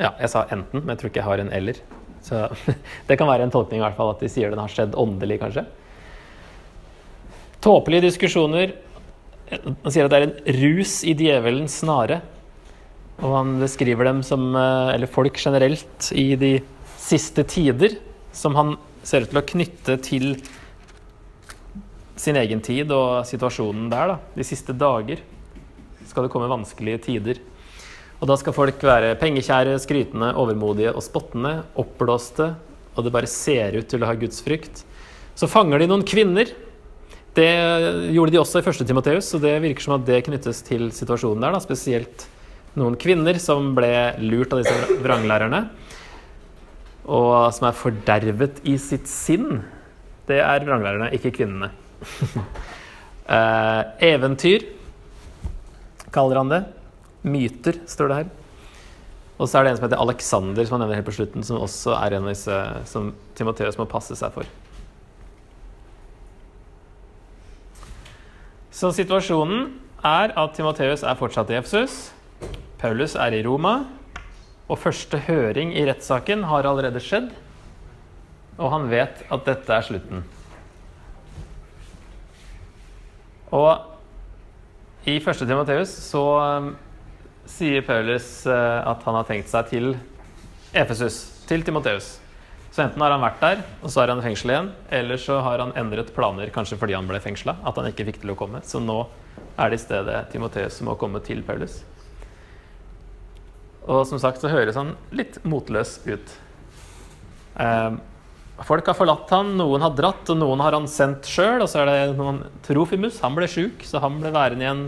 ja, 0.00 0.14
jeg 0.14 0.32
sa 0.32 0.48
enten, 0.48 0.80
men 0.80 0.94
jeg 0.94 1.02
tror 1.02 1.12
ikke 1.12 1.26
jeg 1.26 1.32
har 1.34 1.44
en 1.44 1.58
eller. 1.60 1.84
Så 2.24 2.46
det 3.08 3.16
kan 3.20 3.30
være 3.30 3.46
en 3.46 3.54
tolkning, 3.54 3.80
i 3.80 3.84
hvert 3.84 3.98
fall, 3.98 4.12
at 4.14 4.22
de 4.22 4.30
sier 4.32 4.52
den 4.52 4.62
har 4.62 4.72
skjedd 4.72 4.96
åndelig, 4.98 5.40
kanskje. 5.42 5.66
Tåpelige 7.60 8.08
diskusjoner. 8.08 8.76
Han 9.50 9.90
sier 9.92 10.06
at 10.06 10.12
det 10.12 10.20
er 10.20 10.28
en 10.28 10.60
rus 10.60 11.00
i 11.04 11.16
djevelens 11.18 11.80
snare. 11.82 12.20
Og 13.20 13.34
han 13.36 13.58
beskriver 13.60 14.08
dem 14.08 14.22
som 14.24 14.54
eh, 14.56 14.94
Eller 14.94 15.10
folk 15.10 15.36
generelt 15.36 16.08
i 16.16 16.32
de 16.40 16.54
siste 17.00 17.44
tider, 17.48 17.98
som 18.32 18.56
han 18.56 18.76
ser 19.04 19.24
ut 19.24 19.32
til 19.32 19.40
å 19.40 19.48
knytte 19.48 19.96
til 20.04 20.32
sin 22.20 22.36
egen 22.36 22.60
tid 22.64 22.92
og 22.92 23.24
situasjonen 23.28 23.88
der. 23.92 24.14
Da. 24.14 24.16
De 24.36 24.46
siste 24.46 24.76
dager 24.76 25.22
skal 26.08 26.26
det 26.26 26.32
komme 26.32 26.50
vanskelige 26.50 27.04
tider. 27.08 27.40
Og 28.20 28.28
da 28.28 28.36
skal 28.36 28.52
folk 28.52 28.82
være 28.84 29.14
pengekjære, 29.20 29.78
skrytende, 29.80 30.34
overmodige 30.36 30.92
og 30.92 31.04
spottende, 31.04 31.62
oppblåste, 31.80 32.50
og 32.92 33.06
det 33.06 33.12
bare 33.14 33.30
ser 33.30 33.78
ut 33.80 33.88
til 33.88 34.02
å 34.02 34.10
ha 34.10 34.16
gudsfrykt. 34.18 34.82
Så 35.38 35.48
fanger 35.48 35.80
de 35.80 35.88
noen 35.88 36.04
kvinner. 36.04 36.50
Det 37.32 37.48
gjorde 38.12 38.34
de 38.34 38.40
også 38.42 38.60
i 38.60 38.66
første 38.66 38.84
Timoteus, 38.84 39.30
og 39.38 39.44
det 39.46 39.54
virker 39.64 39.86
som 39.86 39.94
at 39.96 40.04
det 40.04 40.18
knyttes 40.26 40.60
til 40.66 40.90
situasjonen 40.92 41.46
der, 41.46 41.54
da, 41.56 41.62
spesielt 41.64 42.26
noen 42.76 42.98
kvinner 43.00 43.38
som 43.42 43.72
ble 43.74 43.92
lurt 44.20 44.52
av 44.52 44.60
disse 44.60 44.98
vranglærerne, 45.00 45.62
og 47.10 47.54
som 47.56 47.70
er 47.70 47.78
fordervet 47.78 48.60
i 48.68 48.76
sitt 48.82 49.08
sinn. 49.10 49.62
Det 50.28 50.42
er 50.44 50.66
vranglærerne, 50.66 51.08
ikke 51.16 51.32
kvinnene. 51.38 51.70
eh, 53.38 53.80
eventyr 54.10 54.68
kaller 56.12 56.42
han 56.42 56.52
det. 56.52 56.60
Myter, 57.22 57.80
står 57.90 58.10
det 58.10 58.20
her. 58.22 58.30
Og 59.40 59.48
så 59.48 59.58
er 59.58 59.64
det 59.64 59.72
en 59.72 59.78
som 59.78 59.86
heter 59.86 60.00
Alexander, 60.02 60.64
som 60.64 60.76
han 60.76 60.82
nevner 60.84 61.00
helt 61.00 61.08
på 61.08 61.16
slutten, 61.16 61.44
som 61.44 61.60
også 61.60 61.94
er 61.96 62.16
en 62.16 62.26
av 62.26 62.32
disse 62.32 62.56
som 62.90 63.12
Timoteus 63.38 63.78
må 63.80 63.86
passe 63.88 64.16
seg 64.18 64.34
for. 64.34 64.48
Så 68.80 68.92
situasjonen 68.96 69.70
er 70.06 70.34
at 70.40 70.52
Timoteus 70.56 71.04
er 71.04 71.16
fortsatt 71.20 71.50
i 71.52 71.56
Efsus. 71.58 72.10
Paulus 72.80 73.16
er 73.16 73.36
i 73.36 73.42
Roma, 73.44 73.82
og 74.70 74.78
første 74.80 75.18
høring 75.26 75.72
i 75.76 75.86
rettssaken 75.88 76.44
har 76.48 76.68
allerede 76.68 77.00
skjedd. 77.04 77.32
Og 78.60 78.70
han 78.72 78.86
vet 78.92 79.24
at 79.32 79.48
dette 79.48 79.72
er 79.72 79.88
slutten. 79.88 80.22
Og 83.56 85.08
i 85.08 85.16
første 85.24 85.48
Timoteus 85.48 85.90
så 85.90 86.24
sier 87.50 87.84
Paulus 87.86 88.46
uh, 88.48 88.80
at 88.88 89.04
han 89.06 89.18
har 89.18 89.28
tenkt 89.28 89.50
seg 89.52 89.70
til 89.70 89.92
Efesus, 90.72 91.22
til 91.50 91.64
Timoteus. 91.66 92.18
Så 92.70 92.84
enten 92.84 93.02
har 93.02 93.10
han 93.10 93.22
vært 93.24 93.40
der, 93.42 93.62
og 93.82 93.90
så 93.90 94.04
er 94.04 94.12
han 94.12 94.20
i 94.22 94.26
fengsel 94.28 94.52
igjen, 94.52 94.68
eller 94.94 95.18
så 95.18 95.40
har 95.42 95.62
han 95.64 95.72
endret 95.78 96.12
planer, 96.14 96.52
kanskje 96.54 96.78
fordi 96.78 96.94
han 96.94 97.08
ble 97.10 97.18
fengsla, 97.22 97.56
at 97.66 97.80
han 97.80 97.88
ikke 97.90 98.06
fikk 98.12 98.20
til 98.22 98.30
å 98.32 98.38
komme. 98.38 98.62
Så 98.62 98.78
nå 98.82 99.00
er 99.58 99.72
det 99.72 99.80
i 99.80 99.82
stedet 99.82 100.20
Timoteus 100.30 100.78
som 100.78 100.86
må 100.86 100.94
komme 101.00 101.22
til 101.26 101.42
Paulus. 101.46 101.80
Og 103.90 104.04
som 104.06 104.20
sagt 104.22 104.42
så 104.42 104.52
høres 104.52 104.78
han 104.78 104.94
litt 105.16 105.40
motløs 105.48 105.98
ut. 106.06 106.36
Eh, 107.58 107.90
folk 108.68 108.90
har 108.92 108.98
forlatt 108.98 109.32
han, 109.34 109.54
noen 109.58 109.82
har 109.82 109.96
dratt, 109.96 110.28
og 110.30 110.38
noen 110.38 110.62
har 110.62 110.76
han 110.76 110.88
sendt 110.90 111.28
sjøl. 111.28 111.64
Og 111.64 111.70
så 111.72 111.82
er 111.82 111.90
det 111.90 112.18
noen 112.20 112.44
Trofimus, 112.66 113.18
han 113.24 113.34
ble 113.34 113.48
sjuk, 113.50 113.82
så 113.88 114.02
han 114.04 114.20
ble 114.22 114.32
værende 114.36 114.66
igjen 114.66 114.84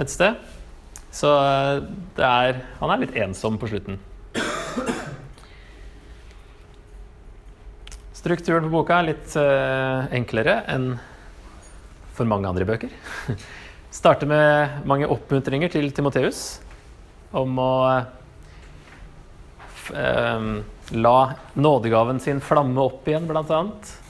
et 0.00 0.12
sted. 0.12 0.40
Så 1.14 1.30
eh, 1.30 1.84
det 2.16 2.26
er, 2.26 2.60
han 2.80 2.90
er 2.90 3.04
litt 3.04 3.14
ensom 3.22 3.58
på 3.60 3.70
slutten. 3.70 4.00
Strukturen 8.24 8.64
på 8.64 8.72
boka 8.72 8.96
er 8.98 9.10
litt 9.10 9.34
uh, 9.36 10.08
enklere 10.16 10.62
enn 10.72 10.94
for 12.16 12.24
mange 12.30 12.48
andre 12.48 12.64
bøker. 12.64 12.88
Starter 13.98 14.26
med 14.30 14.86
mange 14.88 15.10
oppmuntringer 15.12 15.68
til 15.74 15.90
Timoteus 15.92 16.40
om 17.36 17.58
å 17.60 17.74
uh, 19.92 20.46
la 20.96 21.18
nådegaven 21.52 22.22
sin 22.24 22.40
flamme 22.40 22.80
opp 22.80 23.04
igjen, 23.12 23.28
blant 23.28 23.52
Uh, 23.52 24.03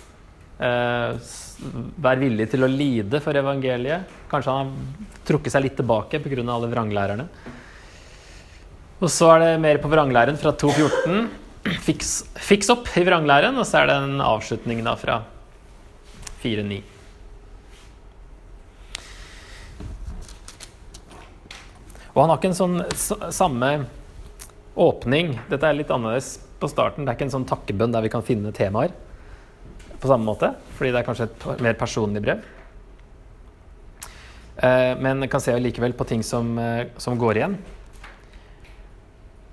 være 0.64 2.20
villig 2.20 2.48
til 2.52 2.64
å 2.64 2.70
lide 2.70 3.20
for 3.24 3.36
evangeliet. 3.36 4.10
Kanskje 4.30 4.54
han 4.54 4.72
har 4.72 5.20
trukket 5.28 5.54
seg 5.54 5.66
litt 5.66 5.76
tilbake 5.78 6.20
pga. 6.22 6.42
alle 6.42 6.70
vranglærerne. 6.72 7.28
Og 9.00 9.10
så 9.10 9.34
er 9.34 9.40
det 9.42 9.60
mer 9.60 9.78
på 9.82 9.90
vranglæren 9.90 10.38
fra 10.40 10.52
2.14 10.52 11.26
fiks, 11.84 12.24
fiks 12.36 12.70
opp 12.72 12.88
i 12.96 13.04
vranglæren, 13.04 13.56
og 13.58 13.66
så 13.66 13.82
er 13.82 13.90
det 13.90 13.96
en 14.00 14.20
avslutning 14.24 14.82
da 14.84 14.94
fra 14.96 15.22
4.9. 16.42 16.82
Og 22.14 22.20
han 22.22 22.30
har 22.30 22.38
ikke 22.38 22.52
en 22.52 22.60
sånn 22.60 23.30
samme 23.34 23.70
åpning. 24.78 25.34
Dette 25.50 25.66
er 25.66 25.74
litt 25.74 25.90
annerledes 25.90 26.36
på 26.62 26.70
starten. 26.70 27.02
Det 27.02 27.10
er 27.10 27.18
ikke 27.18 27.26
en 27.26 27.34
sånn 27.40 27.48
takkebønn 27.48 27.94
der 27.94 28.04
vi 28.06 28.12
kan 28.12 28.22
finne 28.24 28.54
temaer 28.54 28.94
på 30.04 30.10
samme 30.10 30.28
måte, 30.28 30.52
fordi 30.76 30.92
det 30.92 31.00
er 31.00 31.06
kanskje 31.06 31.30
et 31.30 31.64
mer 31.64 31.76
personlig 31.80 32.20
brev. 32.24 32.42
Eh, 34.56 34.92
men 35.00 35.24
kan 35.32 35.40
se 35.40 35.54
likevel 35.56 35.96
på 35.96 36.04
ting 36.04 36.22
som, 36.22 36.58
eh, 36.58 36.86
som 37.00 37.16
går 37.18 37.40
igjen. 37.40 37.56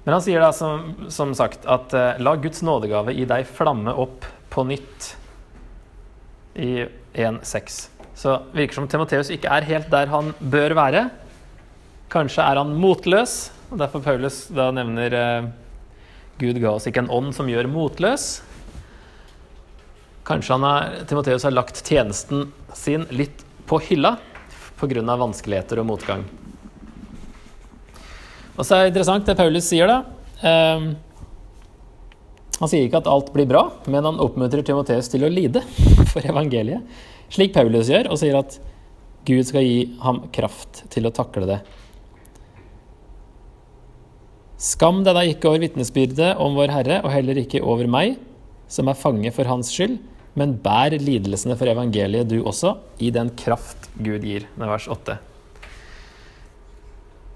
Men 0.03 0.13
han 0.17 0.21
sier 0.25 0.41
da 0.43 0.51
som, 0.51 1.07
som 1.13 1.31
sagt 1.37 1.65
at 1.69 1.93
uh, 1.93 2.17
la 2.17 2.33
Guds 2.41 2.63
nådegave 2.65 3.13
i 3.13 3.25
deg 3.29 3.45
flamme 3.45 3.93
opp 3.93 4.25
på 4.49 4.63
nytt 4.65 5.11
i 6.57 6.87
1.6. 7.13 7.75
Så 8.17 8.39
virker 8.49 8.79
som 8.79 8.87
Timoteus 8.89 9.29
ikke 9.29 9.53
er 9.53 9.67
helt 9.69 9.91
der 9.93 10.09
han 10.09 10.33
bør 10.41 10.73
være. 10.79 11.03
Kanskje 12.09 12.41
er 12.41 12.57
han 12.57 12.73
motløs, 12.81 13.51
og 13.69 13.77
derfor 13.77 14.01
Paulus 14.01 14.47
da 14.49 14.71
nevner 14.73 15.51
Gud 16.41 16.57
ga 16.57 16.73
oss 16.73 16.89
ikke 16.89 17.05
en 17.05 17.13
ånd 17.13 17.35
som 17.37 17.49
gjør 17.53 17.69
motløs. 17.69 18.41
Kanskje 20.31 20.55
han 20.55 21.05
Timoteus 21.09 21.43
har 21.43 21.51
lagt 21.51 21.81
tjenesten 21.83 22.45
sin 22.73 23.03
litt 23.11 23.43
på 23.67 23.81
hylla 23.83 24.15
pga. 24.79 25.01
vanskeligheter 25.03 25.81
og 25.81 25.89
motgang. 25.89 26.23
Og 28.55 28.63
så 28.63 28.77
er 28.77 28.85
det 28.85 28.91
interessant 28.93 29.27
det 29.27 29.35
Paulus 29.35 29.67
sier, 29.67 29.91
da. 29.91 29.97
Um, 30.41 30.93
han 32.61 32.69
sier 32.69 32.85
ikke 32.85 33.01
at 33.01 33.09
alt 33.11 33.33
blir 33.33 33.49
bra, 33.49 33.65
men 33.91 34.05
han 34.07 34.21
oppmuntrer 34.23 34.63
Timoteus 34.63 35.09
til 35.11 35.25
å 35.25 35.31
lide 35.31 35.63
for 36.11 36.23
evangeliet, 36.23 36.85
slik 37.33 37.51
Paulus 37.55 37.91
gjør, 37.91 38.11
og 38.13 38.21
sier 38.21 38.37
at 38.39 38.55
Gud 39.27 39.43
skal 39.49 39.65
gi 39.65 39.83
ham 40.01 40.23
kraft 40.33 40.85
til 40.93 41.09
å 41.09 41.13
takle 41.13 41.47
det. 41.49 41.59
Skam 44.61 45.01
deg 45.03 45.17
da 45.17 45.25
ikke 45.25 45.49
over 45.49 45.65
vitnesbyrdet 45.65 46.35
om 46.41 46.55
vår 46.55 46.73
Herre, 46.75 47.01
og 47.03 47.11
heller 47.11 47.41
ikke 47.41 47.63
over 47.65 47.89
meg, 47.89 48.15
som 48.71 48.87
er 48.87 48.99
fange 48.99 49.33
for 49.35 49.49
Hans 49.49 49.73
skyld, 49.73 49.97
men 50.39 50.55
bær 50.63 50.93
lidelsene 50.95 51.57
for 51.59 51.67
evangeliet 51.71 52.29
du 52.29 52.39
også, 52.39 52.77
i 53.03 53.11
den 53.11 53.33
kraft 53.35 53.89
Gud 53.99 54.23
gir. 54.23 54.47
Med 54.55 54.71
vers 54.71 54.87
8. 54.91 55.17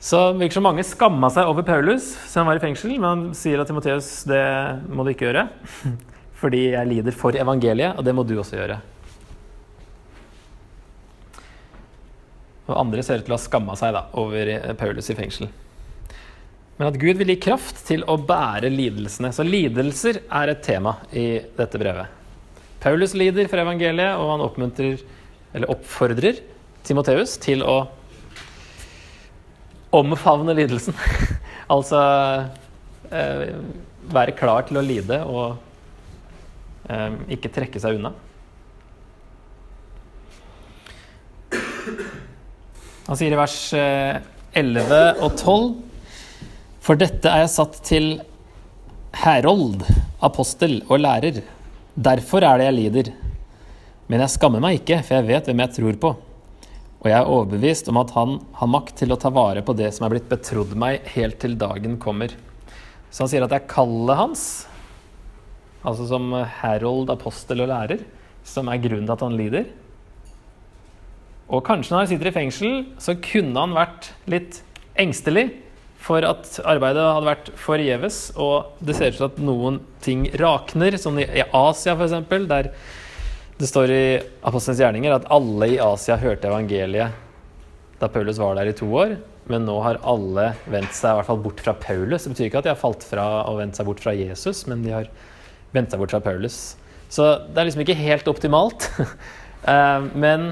Så 0.06 0.20
det 0.32 0.44
virker 0.44 0.60
som 0.60 0.68
mange 0.68 0.86
skamma 0.86 1.32
seg 1.34 1.50
over 1.50 1.66
Paulus 1.66 2.12
siden 2.14 2.44
han 2.44 2.50
var 2.52 2.60
i 2.60 2.64
fengsel, 2.64 2.92
men 3.00 3.08
han 3.10 3.24
sier 3.38 3.62
at 3.62 3.72
Timoteus, 3.72 4.10
det 4.30 4.44
må 4.88 5.04
du 5.04 5.12
ikke 5.12 5.32
gjøre. 5.32 5.48
Fordi 6.42 6.66
jeg 6.76 6.92
lider 6.92 7.16
for 7.16 7.36
evangeliet, 7.40 7.96
og 7.98 8.06
det 8.06 8.14
må 8.14 8.26
du 8.28 8.36
også 8.38 8.60
gjøre. 8.60 8.80
Og 12.66 12.76
andre 12.80 13.04
ser 13.06 13.22
ut 13.22 13.28
til 13.28 13.34
å 13.34 13.40
ha 13.40 13.44
skamma 13.44 13.78
seg 13.80 13.96
da, 13.96 14.08
over 14.20 14.52
Paulus 14.80 15.10
i 15.10 15.18
fengsel. 15.18 15.50
Men 16.76 16.90
at 16.90 17.00
Gud 17.00 17.18
vil 17.22 17.32
gi 17.32 17.40
kraft 17.40 17.80
til 17.88 18.04
å 18.10 18.18
bære 18.20 18.72
lidelsene. 18.74 19.32
Så 19.34 19.46
lidelser 19.48 20.22
er 20.28 20.52
et 20.52 20.64
tema 20.66 20.98
i 21.16 21.28
dette 21.56 21.80
brevet. 21.82 22.25
Paulus 22.86 23.16
lider 23.18 23.48
for 23.50 23.58
evangeliet, 23.58 24.14
og 24.22 24.36
han 24.36 24.44
eller 25.56 25.72
oppfordrer 25.74 26.38
Timoteus 26.86 27.40
til 27.42 27.64
å 27.66 27.88
omfavne 29.96 30.54
lidelsen. 30.54 30.94
altså 31.74 32.02
eh, 33.10 33.56
være 34.14 34.36
klar 34.38 34.68
til 34.68 34.78
å 34.78 34.86
lide 34.86 35.18
og 35.26 35.56
eh, 36.92 37.18
ikke 37.34 37.50
trekke 37.56 37.82
seg 37.82 37.98
unna. 37.98 38.14
Han 43.06 43.18
sier 43.18 43.34
i 43.34 43.42
vers 43.42 43.58
eh, 43.78 44.22
11 44.62 45.26
og 45.26 45.42
12.: 45.42 45.68
For 46.86 47.02
dette 47.02 47.34
er 47.34 47.48
jeg 47.48 47.54
satt 47.56 47.82
til 47.88 48.10
herold, 49.26 49.82
apostel 50.22 50.84
og 50.86 51.02
lærer. 51.02 51.42
Derfor 51.96 52.44
er 52.44 52.60
det 52.60 52.66
jeg 52.68 52.76
lider. 52.76 53.10
Men 54.12 54.22
jeg 54.22 54.34
skammer 54.36 54.60
meg 54.64 54.82
ikke, 54.82 55.00
for 55.06 55.16
jeg 55.16 55.28
vet 55.30 55.48
hvem 55.48 55.62
jeg 55.64 55.76
tror 55.78 56.00
på. 56.02 56.12
Og 57.00 57.08
jeg 57.08 57.16
er 57.16 57.30
overbevist 57.32 57.88
om 57.92 58.00
at 58.02 58.12
han 58.16 58.36
har 58.60 58.72
makt 58.72 58.98
til 59.00 59.16
å 59.16 59.20
ta 59.22 59.32
vare 59.34 59.64
på 59.64 59.76
det 59.78 59.92
som 59.96 60.06
er 60.06 60.16
blitt 60.16 60.28
betrodd 60.28 60.74
meg, 60.80 61.06
helt 61.16 61.40
til 61.40 61.56
dagen 61.60 61.96
kommer. 62.02 62.34
Så 63.14 63.24
han 63.24 63.32
sier 63.32 63.46
at 63.46 63.54
det 63.54 63.62
er 63.62 63.72
kallet 63.72 64.20
hans, 64.20 64.44
altså 65.86 66.10
som 66.10 66.34
herold, 66.60 67.14
apostel 67.14 67.64
og 67.64 67.72
lærer, 67.72 68.04
som 68.46 68.68
er 68.68 68.82
grunnen 68.84 69.08
til 69.08 69.16
at 69.16 69.26
han 69.26 69.38
lider. 69.40 69.70
Og 71.46 71.62
kanskje 71.64 71.94
når 71.94 72.04
han 72.04 72.12
sitter 72.12 72.32
i 72.32 72.36
fengsel, 72.36 72.80
så 73.00 73.16
kunne 73.22 73.62
han 73.62 73.78
vært 73.78 74.12
litt 74.28 74.60
engstelig 75.00 75.48
for 76.06 76.26
at 76.28 76.60
arbeidet 76.62 77.02
hadde 77.02 77.30
vært 77.32 77.52
forgjeves, 77.58 78.20
og 78.38 78.78
det 78.86 78.94
ser 78.98 79.14
ut 79.14 79.20
til 79.20 79.28
at 79.30 79.42
noen 79.42 79.80
ting 80.06 80.28
rakner, 80.38 80.98
som 81.02 81.18
i 81.18 81.26
Asia 81.26 81.96
f.eks., 81.96 82.16
der 82.50 82.70
det 83.56 83.70
står 83.70 83.92
i 83.94 84.06
Apostelens 84.44 84.82
gjerninger 84.84 85.16
at 85.16 85.30
alle 85.32 85.70
i 85.72 85.80
Asia 85.80 86.18
hørte 86.20 86.50
evangeliet 86.50 87.24
da 88.02 88.10
Paulus 88.12 88.40
var 88.42 88.58
der 88.58 88.68
i 88.68 88.76
to 88.76 88.90
år, 88.92 89.16
men 89.48 89.64
nå 89.64 89.78
har 89.86 90.02
alle 90.04 90.50
vendt 90.68 90.92
seg 90.98 91.14
i 91.14 91.20
hvert 91.20 91.30
fall 91.30 91.40
bort 91.42 91.62
fra 91.64 91.74
Paulus. 91.80 92.26
Det 92.26 92.34
betyr 92.34 92.50
ikke 92.50 92.60
at 92.60 92.68
de 92.68 92.74
har 92.74 92.82
falt 92.82 93.06
fra 93.08 93.26
og 93.48 93.62
vendt 93.62 93.80
seg 93.80 93.88
bort 93.88 94.04
fra 94.04 94.14
Jesus, 94.18 94.66
men 94.68 94.84
de 94.84 94.92
har 94.92 95.08
vendt 95.76 95.94
seg 95.94 96.02
bort 96.02 96.12
fra 96.12 96.22
Paulus. 96.26 96.76
Så 97.08 97.30
det 97.48 97.62
er 97.62 97.70
liksom 97.70 97.86
ikke 97.86 98.04
helt 98.04 98.32
optimalt. 98.32 98.92
Eh, 99.66 100.04
men 100.14 100.52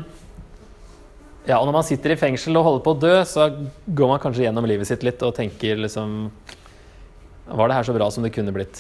ja, 1.43 1.57
og 1.59 1.67
når 1.67 1.75
man 1.75 1.85
sitter 1.88 2.13
i 2.13 2.19
fengsel 2.19 2.55
og 2.55 2.67
holder 2.67 2.83
på 2.85 2.93
å 2.93 3.00
dø, 3.03 3.13
så 3.27 3.50
går 3.85 4.12
man 4.13 4.21
kanskje 4.23 4.45
gjennom 4.45 4.67
livet 4.69 4.88
sitt 4.88 5.03
litt 5.03 5.23
og 5.25 5.35
tenker 5.35 5.81
liksom 5.81 6.29
Var 7.50 7.67
det 7.67 7.75
her 7.75 7.88
så 7.89 7.95
bra 7.95 8.07
som 8.12 8.23
det 8.23 8.31
kunne 8.35 8.53
blitt? 8.55 8.79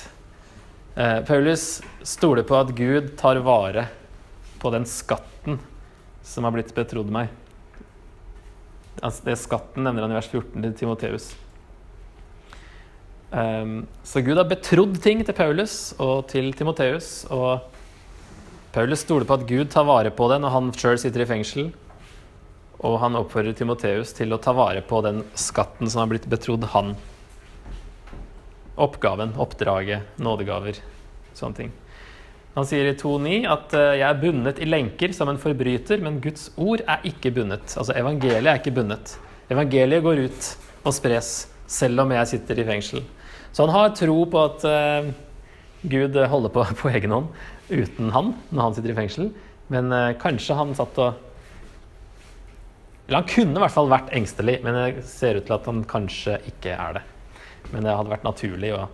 Eh, 0.95 1.19
Paulus 1.27 1.81
stoler 2.07 2.45
på 2.47 2.55
at 2.55 2.71
Gud 2.77 3.15
tar 3.19 3.41
vare 3.43 3.87
på 4.61 4.71
den 4.71 4.85
skatten 4.87 5.59
som 6.23 6.47
har 6.47 6.55
blitt 6.55 6.71
betrodd 6.75 7.11
meg. 7.11 7.31
Altså, 9.01 9.25
det 9.27 9.39
skatten 9.41 9.83
nevner 9.83 10.05
han 10.05 10.13
i 10.13 10.19
vers 10.21 10.29
14 10.31 10.55
til 10.61 10.75
Timoteus. 10.79 11.33
Um, 13.33 13.87
så 14.05 14.21
Gud 14.21 14.37
har 14.37 14.45
betrodd 14.45 14.99
ting 15.01 15.23
til 15.25 15.35
Paulus 15.35 15.95
og 15.97 16.29
til 16.31 16.51
Timoteus. 16.55 17.25
Og 17.33 17.65
Paulus 18.71 19.01
stoler 19.03 19.27
på 19.27 19.35
at 19.35 19.47
Gud 19.49 19.73
tar 19.73 19.89
vare 19.89 20.13
på 20.13 20.29
det 20.31 20.39
når 20.43 20.53
han 20.53 20.69
sjøl 20.77 21.01
sitter 21.01 21.25
i 21.25 21.31
fengsel. 21.33 21.73
Og 22.83 22.97
han 22.99 23.15
oppfordrer 23.15 23.55
Timoteus 23.55 24.11
til 24.17 24.35
å 24.35 24.41
ta 24.43 24.51
vare 24.55 24.81
på 24.83 24.99
den 25.05 25.21
skatten 25.39 25.87
som 25.87 26.03
har 26.03 26.11
blitt 26.11 26.27
betrodd 26.31 26.67
han. 26.73 26.93
Oppgaven, 28.75 29.37
oppdraget, 29.39 30.17
nådegaver, 30.19 30.81
sånne 31.37 31.59
ting. 31.61 31.71
Han 32.53 32.67
sier 32.69 32.85
i 32.85 32.93
2.9 32.97 33.47
at 33.49 33.71
eh, 33.77 33.95
jeg 33.97 34.05
er 34.05 34.19
bundet 34.21 34.59
i 34.61 34.67
lenker 34.67 35.13
som 35.15 35.31
en 35.31 35.39
forbryter, 35.41 36.03
men 36.05 36.19
Guds 36.21 36.51
ord 36.59 36.83
er 36.85 37.05
ikke 37.09 37.31
bundet. 37.33 37.71
Altså 37.79 37.95
evangeliet 37.97 38.49
er 38.51 38.59
ikke 38.59 38.75
bundet. 38.75 39.15
Evangeliet 39.53 40.03
går 40.05 40.25
ut 40.27 40.49
og 40.83 40.93
spres, 40.93 41.31
selv 41.65 42.03
om 42.03 42.13
jeg 42.13 42.29
sitter 42.35 42.61
i 42.61 42.67
fengsel. 42.67 43.01
Så 43.53 43.65
han 43.65 43.73
har 43.73 43.95
tro 43.97 44.19
på 44.29 44.43
at 44.43 44.65
uh, 44.69 45.09
Gud 45.81 46.17
holder 46.29 46.53
på 46.53 46.65
på 46.81 46.91
egen 46.93 47.13
hånd 47.15 47.33
uten 47.69 48.11
han 48.13 48.33
når 48.51 48.63
han 48.67 48.77
sitter 48.77 48.93
i 48.93 48.97
fengsel. 49.01 49.31
Men 49.73 49.89
uh, 49.93 50.13
kanskje 50.21 50.57
han 50.57 50.75
satt 50.77 50.99
og 51.01 51.32
Eller 53.07 53.19
han 53.19 53.27
kunne 53.27 53.57
i 53.57 53.63
hvert 53.63 53.75
fall 53.75 53.91
vært 53.91 54.13
engstelig, 54.15 54.59
men 54.63 54.77
det 54.77 55.07
ser 55.09 55.39
ut 55.39 55.47
til 55.47 55.57
at 55.57 55.65
han 55.67 55.81
kanskje 55.87 56.37
ikke 56.53 56.75
er 56.75 56.99
det. 56.99 57.03
Men 57.73 57.83
det 57.83 57.95
hadde 57.97 58.13
vært 58.13 58.27
naturlig 58.27 58.71
å, 58.75 58.85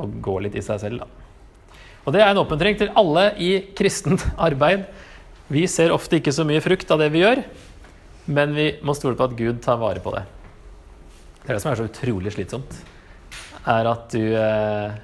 å 0.00 0.06
gå 0.24 0.38
litt 0.44 0.56
i 0.56 0.64
seg 0.64 0.80
selv, 0.80 1.04
da. 1.04 1.24
Og 2.04 2.12
det 2.12 2.20
er 2.20 2.30
en 2.32 2.40
oppmuntring 2.42 2.76
til 2.80 2.92
alle 3.00 3.30
i 3.40 3.50
kristent 3.76 4.26
arbeid. 4.36 4.84
Vi 5.52 5.64
ser 5.68 5.92
ofte 5.92 6.18
ikke 6.20 6.32
så 6.36 6.44
mye 6.48 6.62
frukt 6.64 6.90
av 6.92 7.00
det 7.00 7.10
vi 7.12 7.22
gjør, 7.22 7.40
men 8.32 8.56
vi 8.56 8.70
må 8.84 8.96
stole 8.96 9.16
på 9.16 9.28
at 9.28 9.36
Gud 9.36 9.60
tar 9.64 9.80
vare 9.80 10.00
på 10.04 10.12
det. 10.12 10.24
Det 11.44 11.50
er 11.50 11.56
det 11.56 11.62
som 11.64 11.72
er 11.72 11.80
så 11.80 11.88
utrolig 11.88 12.32
slitsomt. 12.32 12.76
Er 13.68 13.88
at 13.88 14.12
du 14.12 14.20
eh, 14.36 14.94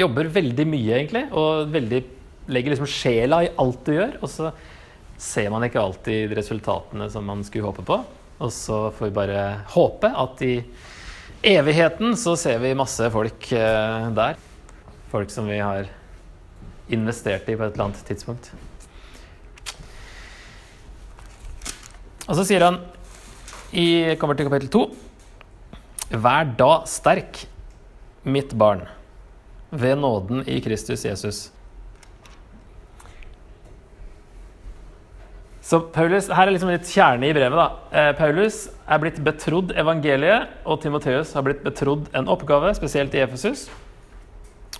jobber 0.00 0.28
veldig 0.32 0.66
mye, 0.68 0.98
egentlig, 0.98 1.26
og 1.36 1.72
veldig, 1.72 2.00
legger 2.52 2.74
liksom 2.74 2.90
sjela 2.92 3.42
i 3.44 3.52
alt 3.60 3.80
du 3.88 3.94
gjør. 3.96 4.18
Og 4.20 4.32
så 4.32 4.50
ser 5.20 5.50
man 5.52 5.64
ikke 5.66 5.80
alltid 5.82 6.32
resultatene 6.36 7.10
som 7.12 7.26
man 7.28 7.44
skulle 7.44 7.68
håpe 7.68 7.84
på. 7.84 7.98
Og 8.40 8.52
så 8.54 8.86
får 8.96 9.10
vi 9.10 9.16
bare 9.18 9.42
håpe 9.74 10.08
at 10.08 10.40
i 10.46 10.54
evigheten 11.44 12.16
så 12.16 12.36
ser 12.40 12.60
vi 12.62 12.72
masse 12.76 13.10
folk 13.12 13.50
eh, 13.52 14.08
der. 14.16 14.40
Folk 15.12 15.32
som 15.32 15.50
vi 15.50 15.60
har 15.60 15.90
investert 16.90 17.48
i 17.48 17.56
på 17.56 17.66
et 17.66 17.74
eller 17.74 17.90
annet 17.90 18.02
tidspunkt. 18.08 18.50
Og 22.30 22.36
så 22.38 22.46
sier 22.46 22.64
han 22.64 22.80
i 23.76 24.16
kommer 24.18 24.38
til 24.38 24.48
kapittel 24.48 24.72
to 24.72 24.88
Vær 26.10 26.48
da 26.58 26.80
sterk, 26.90 27.44
mitt 28.26 28.50
barn, 28.58 28.80
ved 29.70 30.00
nåden 30.00 30.42
i 30.50 30.56
Kristus 30.64 31.04
Jesus. 31.06 31.50
Så 35.70 35.78
Paulus, 35.94 36.26
Her 36.34 36.48
er 36.48 36.50
liksom 36.56 36.72
litt 36.72 36.88
kjerne 36.90 37.28
i 37.28 37.34
brevet. 37.34 37.54
da. 37.54 37.68
Eh, 37.92 38.12
Paulus 38.18 38.68
er 38.88 38.98
blitt 38.98 39.20
betrodd 39.22 39.70
evangeliet, 39.78 40.48
og 40.66 40.80
Timoteus 40.82 41.32
har 41.32 41.44
blitt 41.46 41.62
betrodd 41.62 42.08
en 42.12 42.26
oppgave, 42.26 42.74
spesielt 42.74 43.14
i 43.14 43.22
Efesus. 43.22 43.68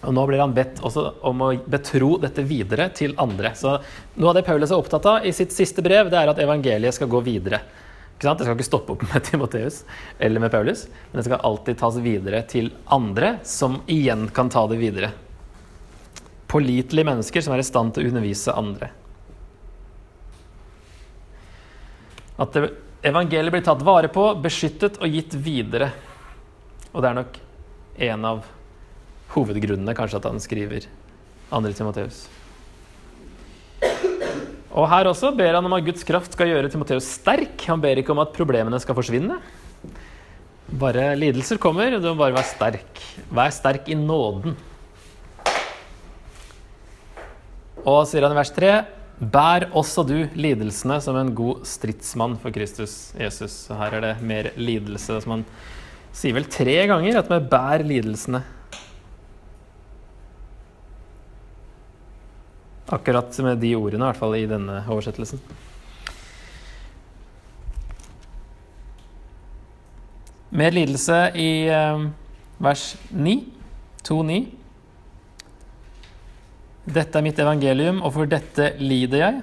Og 0.03 0.15
nå 0.17 0.27
blir 0.27 0.41
han 0.41 0.55
bedt 0.57 0.81
også 0.83 1.05
om 1.23 1.45
å 1.45 1.53
betro 1.71 2.17
dette 2.19 2.43
videre 2.43 2.89
til 2.91 3.15
andre. 3.19 3.53
Så 3.55 3.77
Noe 4.17 4.33
av 4.33 4.35
det 4.35 4.47
Paulus 4.49 4.73
er 4.73 4.81
opptatt 4.81 5.07
av 5.07 5.27
i 5.27 5.31
sitt 5.31 5.53
siste 5.53 5.85
brev, 5.85 6.11
det 6.11 6.19
er 6.19 6.33
at 6.33 6.43
evangeliet 6.43 6.97
skal 6.97 7.11
gå 7.13 7.23
videre. 7.23 7.61
Ikke 8.17 8.27
sant? 8.27 8.39
det 8.39 8.49
skal 8.49 8.59
ikke 8.59 8.71
stoppe 8.71 8.93
opp 8.97 9.05
med 9.15 9.23
Timoteus 9.31 9.85
eller 10.19 10.41
med 10.41 10.51
Paulus, 10.51 10.89
men 11.13 11.21
det 11.21 11.29
skal 11.29 11.45
alltid 11.47 11.79
tas 11.79 12.01
videre 12.03 12.43
til 12.51 12.73
andre, 12.87 13.39
som 13.45 13.79
igjen 13.87 14.27
kan 14.35 14.51
ta 14.51 14.67
det 14.67 14.81
videre. 14.81 15.13
Pålitelige 16.51 17.07
mennesker 17.07 17.47
som 17.47 17.55
er 17.55 17.63
i 17.63 17.69
stand 17.69 17.95
til 17.95 18.09
å 18.09 18.11
undervise 18.11 18.59
andre. 18.59 18.91
At 22.41 22.57
evangeliet 23.05 23.53
blir 23.53 23.65
tatt 23.65 23.83
vare 23.85 24.09
på, 24.13 24.25
beskyttet 24.41 24.97
og 25.01 25.13
gitt 25.13 25.37
videre. 25.37 25.91
Og 26.91 27.03
det 27.03 27.11
er 27.11 27.19
nok 27.21 27.39
en 28.11 28.27
av 28.27 28.45
hovedgrunnene 29.35 29.95
kanskje 29.97 30.19
at 30.19 30.29
han 30.31 30.41
skriver 30.43 30.87
2. 31.51 31.61
Timoteus. 31.77 32.25
Og 34.71 34.87
her 34.87 35.09
også 35.11 35.33
ber 35.35 35.57
han 35.57 35.67
om 35.67 35.75
at 35.75 35.85
Guds 35.87 36.07
kraft 36.07 36.37
skal 36.37 36.49
gjøre 36.53 36.71
Timoteus 36.71 37.09
sterk. 37.19 37.59
Han 37.69 37.83
ber 37.83 38.01
ikke 38.01 38.15
om 38.15 38.23
at 38.23 38.33
problemene 38.37 38.79
skal 38.83 38.97
forsvinne. 38.97 39.41
Bare 40.81 41.11
lidelser 41.19 41.59
kommer, 41.59 41.97
du 41.99 42.07
må 42.13 42.15
bare 42.21 42.37
være 42.37 42.53
sterk. 42.53 43.01
Vær 43.35 43.51
sterk 43.55 43.91
i 43.91 43.99
nåden. 43.99 44.55
Og 47.81 48.05
sier 48.07 48.23
han 48.23 48.35
i 48.35 48.39
vers 48.39 48.55
3.: 48.55 48.73
Bær 49.21 49.67
også 49.77 50.01
du 50.09 50.17
lidelsene 50.33 50.97
som 51.05 51.19
en 51.21 51.35
god 51.37 51.67
stridsmann 51.69 52.39
for 52.41 52.55
Kristus 52.55 53.13
Jesus. 53.21 53.53
Så 53.67 53.77
her 53.77 53.99
er 53.99 54.05
det 54.07 54.15
mer 54.25 54.49
lidelse. 54.57 55.19
som 55.21 55.35
Han 55.35 55.43
sier 56.17 56.33
vel 56.39 56.49
tre 56.49 56.79
ganger 56.89 57.19
at 57.21 57.29
vi 57.29 57.39
bærer 57.53 57.85
lidelsene. 57.85 58.41
Akkurat 62.91 63.37
med 63.45 63.61
de 63.61 63.75
ordene, 63.77 64.01
i 64.01 64.09
hvert 64.09 64.19
fall 64.19 64.39
i 64.39 64.49
denne 64.49 64.81
oversettelsen. 64.89 65.43
Mer 70.51 70.73
lidelse 70.75 71.19
i 71.39 71.51
eh, 71.69 72.09
vers 72.59 72.97
9, 73.13 73.37
2.9. 74.09 74.60
Dette 76.89 77.19
er 77.19 77.25
mitt 77.25 77.39
evangelium, 77.39 78.01
og 78.05 78.15
for 78.15 78.31
dette 78.31 78.73
lider 78.81 79.21
jeg. 79.21 79.41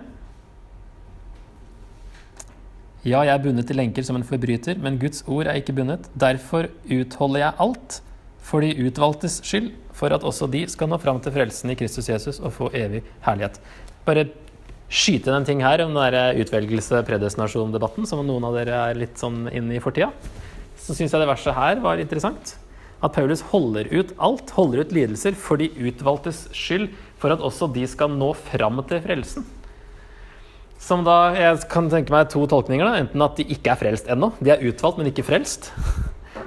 Ja, 3.08 3.21
jeg 3.23 3.32
er 3.36 3.43
bundet 3.43 3.69
til 3.69 3.78
lenker 3.80 4.04
som 4.04 4.17
en 4.19 4.26
forbryter, 4.28 4.80
men 4.84 4.97
Guds 5.00 5.21
ord 5.32 5.47
er 5.47 5.60
ikke 5.60 5.76
bundet. 5.78 6.10
Derfor 6.17 6.67
utholder 6.91 7.45
jeg 7.45 7.60
alt 7.63 8.02
for 8.47 8.63
de 8.63 8.73
utvalgtes 8.88 9.39
skyld, 9.45 9.69
for 9.95 10.13
at 10.13 10.26
også 10.28 10.50
de 10.52 10.65
skal 10.71 10.89
nå 10.91 11.00
fram 11.02 11.21
til 11.23 11.34
frelsen 11.36 11.71
i 11.71 11.78
Kristus 11.80 12.10
Jesus 12.10 12.41
og 12.41 12.54
få 12.58 12.69
evig 12.76 13.04
herlighet. 13.26 13.62
Bare 14.08 14.28
skyte 14.88 15.32
inn 15.32 15.39
en 15.39 15.47
ting 15.47 15.63
her 15.63 15.84
om 15.84 15.95
den 15.95 16.43
utvelgelse-predestinasjon-debatten, 16.43 18.08
som 18.08 18.23
noen 18.26 18.47
av 18.47 18.56
dere 18.60 18.84
er 18.89 19.00
litt 19.00 19.19
sånn 19.19 19.45
inne 19.52 19.78
i 19.78 19.84
for. 19.84 19.95
Så 20.78 20.95
syns 20.95 21.13
jeg 21.13 21.21
det 21.21 21.30
verset 21.30 21.56
her 21.58 21.84
var 21.84 22.00
interessant. 22.02 22.56
At 23.04 23.13
Paulus 23.13 23.43
holder 23.52 23.89
ut 23.93 24.13
alt, 24.17 24.52
holder 24.56 24.82
ut 24.84 24.93
lidelser 24.95 25.36
for 25.38 25.62
de 25.62 25.69
utvalgtes 25.78 26.47
skyld, 26.56 26.89
for 27.21 27.34
at 27.34 27.43
også 27.43 27.69
de 27.73 27.86
skal 27.89 28.13
nå 28.13 28.32
fram 28.38 28.82
til 28.88 29.01
frelsen. 29.03 29.45
Som 30.77 31.03
da, 31.03 31.34
Jeg 31.34 31.65
kan 31.71 31.89
tenke 31.89 32.13
meg 32.13 32.30
to 32.30 32.45
tolkninger. 32.45 32.86
da, 32.86 32.99
Enten 33.01 33.21
at 33.21 33.36
de 33.36 33.43
ikke 33.43 33.71
er 33.73 33.80
frelst 33.80 34.08
ennå. 34.08 34.32
De 34.39 34.51
er 34.53 34.62
utvalgt, 34.62 34.97
men 34.99 35.10
ikke 35.10 35.25
frelst. 35.25 35.71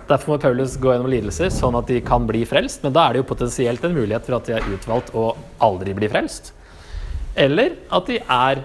Derfor 0.09 0.33
må 0.33 0.41
Paulus 0.43 0.77
gå 0.79 0.91
gjennom 0.93 1.11
lidelser, 1.11 1.51
sånn 1.51 1.77
at 1.79 1.87
de 1.87 2.01
kan 2.01 2.27
bli 2.27 2.45
frelst. 2.47 2.83
Men 2.83 2.95
da 2.95 3.07
er 3.07 3.13
det 3.13 3.23
jo 3.23 3.31
potensielt 3.31 3.85
en 3.85 3.95
mulighet 3.95 4.27
for 4.27 4.39
at 4.39 4.47
de 4.47 4.55
er 4.55 4.69
utvalgt 4.71 5.15
og 5.15 5.37
aldri 5.63 5.95
blir 5.95 6.11
frelst. 6.11 6.53
Eller 7.39 7.77
at 7.91 8.07
de 8.07 8.19
er 8.23 8.63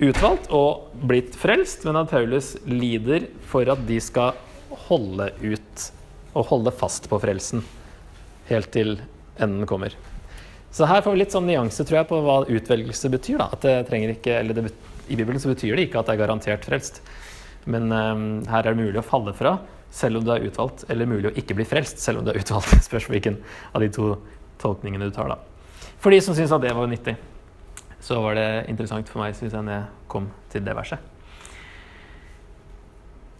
utvalgt 0.00 0.48
og 0.50 0.94
blitt 1.06 1.36
frelst, 1.38 1.84
men 1.84 1.98
at 2.00 2.10
Paulus 2.10 2.54
lider 2.66 3.28
for 3.50 3.68
at 3.70 3.82
de 3.86 3.98
skal 4.02 4.38
holde 4.88 5.30
ut 5.42 5.90
og 6.34 6.46
holde 6.46 6.72
fast 6.74 7.08
på 7.10 7.18
frelsen 7.22 7.62
helt 8.50 8.70
til 8.74 8.96
enden 9.38 9.66
kommer. 9.66 9.94
Så 10.70 10.86
her 10.86 11.02
får 11.02 11.14
vi 11.14 11.22
litt 11.24 11.34
sånn 11.34 11.48
nyanse 11.48 11.84
tror 11.86 12.00
jeg, 12.00 12.08
på 12.10 12.20
hva 12.22 12.36
utvelgelse 12.46 13.10
betyr. 13.10 13.40
Da. 13.42 13.48
At 13.56 13.66
det 13.66 14.00
ikke, 14.14 14.38
eller 14.38 14.56
det, 14.56 14.70
I 15.10 15.18
Bibelen 15.18 15.42
så 15.42 15.50
betyr 15.50 15.74
det 15.74 15.88
ikke 15.88 16.00
at 16.00 16.10
det 16.10 16.14
er 16.14 16.22
garantert 16.22 16.66
frelst. 16.66 17.02
Men 17.70 17.90
um, 17.90 18.24
her 18.48 18.64
er 18.64 18.72
det 18.72 18.82
mulig 18.84 19.00
å 19.02 19.06
falle 19.06 19.34
fra 19.36 19.58
selv 19.90 20.20
om 20.20 20.26
du 20.26 20.30
er 20.30 20.46
utvalgt, 20.46 20.84
eller 20.86 21.08
mulig 21.10 21.32
å 21.32 21.34
ikke 21.34 21.56
bli 21.58 21.66
frelst 21.66 21.98
selv 21.98 22.20
om 22.20 22.26
du 22.26 22.30
er 22.32 22.38
utvalgt. 22.38 22.78
Spørs 22.88 23.10
hvilken 23.10 23.40
av 23.74 23.82
de 23.82 23.90
to 23.94 24.14
tolkningene 24.62 25.10
du 25.10 25.14
tar, 25.16 25.32
da. 25.32 25.40
For 26.00 26.14
de 26.14 26.20
som 26.24 26.36
syns 26.36 26.54
at 26.54 26.62
det 26.62 26.72
var 26.76 26.88
nyttig, 26.88 27.16
så 28.00 28.20
var 28.22 28.38
det 28.38 28.48
interessant 28.70 29.10
for 29.10 29.20
meg, 29.20 29.34
syns 29.36 29.52
jeg, 29.52 29.64
når 29.66 29.76
jeg 29.76 30.10
kom 30.12 30.30
til 30.52 30.64
det 30.64 30.76
verset. 30.78 31.08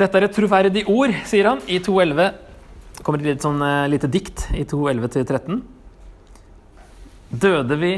Dette 0.01 0.17
er 0.17 0.27
et 0.27 0.35
troverdig 0.35 0.83
ord, 0.91 1.15
sier 1.29 1.47
han 1.53 1.63
i 1.69 1.79
2.11. 1.85 2.33
Det 2.99 3.05
kommer 3.07 3.31
et 3.31 3.45
sånn, 3.45 3.63
uh, 3.63 3.87
lite 3.89 4.11
dikt 4.11 4.49
i 4.57 4.67
2.11-13. 4.69 5.61
Døde 7.31 7.77
vi 7.79 7.93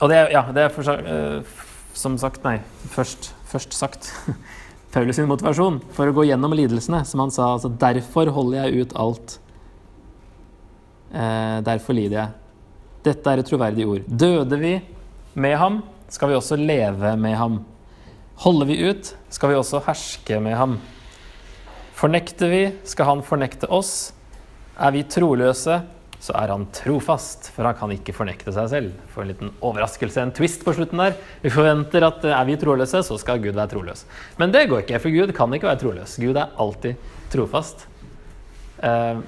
Og 0.00 0.08
det 0.10 0.16
er, 0.16 0.30
ja, 0.34 0.42
det 0.52 0.64
er 0.66 0.72
for, 0.72 0.84
uh, 0.84 1.60
som 1.96 2.16
sagt 2.20 2.44
Nei, 2.44 2.58
først, 2.92 3.32
først 3.48 3.76
sagt. 3.76 4.12
Paulus 4.94 5.16
sin 5.20 5.28
motivasjon 5.30 5.78
for 5.94 6.10
å 6.10 6.14
gå 6.14 6.24
gjennom 6.26 6.54
lidelsene. 6.56 7.04
Som 7.06 7.22
han 7.22 7.32
sa 7.34 7.52
altså, 7.54 7.70
'Derfor 7.70 8.32
holder 8.34 8.64
jeg 8.64 8.86
ut 8.86 8.94
alt'. 8.98 9.38
Uh, 11.10 11.60
derfor 11.66 11.94
lider 11.94 12.16
jeg. 12.16 12.30
Dette 13.04 13.30
er 13.32 13.42
et 13.42 13.46
troverdig 13.48 13.86
ord. 13.86 14.08
Døde 14.08 14.58
vi 14.60 14.74
med 15.34 15.56
ham, 15.56 15.82
skal 16.08 16.30
vi 16.30 16.38
også 16.38 16.58
leve 16.58 17.14
med 17.16 17.36
ham. 17.38 17.60
Holder 18.42 18.66
vi 18.66 18.76
ut, 18.90 19.14
skal 19.30 19.52
vi 19.52 19.58
også 19.58 19.82
herske 19.86 20.40
med 20.40 20.56
ham. 20.56 20.78
Fornekter 21.94 22.48
vi, 22.48 22.62
skal 22.84 23.08
han 23.08 23.22
fornekte 23.22 23.68
oss. 23.70 24.12
Er 24.80 24.94
vi 24.94 25.02
troløse, 25.04 25.82
så 26.20 26.34
er 26.36 26.52
han 26.52 26.66
trofast, 26.76 27.48
for 27.54 27.64
han 27.64 27.76
kan 27.78 27.92
ikke 27.94 28.14
fornekte 28.14 28.52
seg 28.52 28.68
selv. 28.72 28.96
For 29.14 29.24
en 29.24 29.30
liten 29.32 29.52
overraskelse, 29.64 30.20
en 30.20 30.34
twist 30.36 30.64
på 30.66 30.74
slutten 30.76 31.00
der. 31.00 31.16
Vi 31.40 31.52
forventer 31.52 32.04
at 32.04 32.26
er 32.28 32.44
vi 32.48 32.58
troløse, 32.60 33.00
så 33.06 33.16
skal 33.20 33.40
Gud 33.40 33.56
være 33.56 33.72
troløs. 33.72 34.04
Men 34.40 34.52
det 34.52 34.66
går 34.68 34.84
ikke, 34.84 35.00
for 35.00 35.14
Gud 35.14 35.32
kan 35.36 35.56
ikke 35.56 35.70
være 35.70 35.80
troløs. 35.80 36.18
Gud 36.20 36.36
er 36.36 36.52
alltid 36.60 37.08
trofast. 37.32 37.86
Eh, 38.84 39.24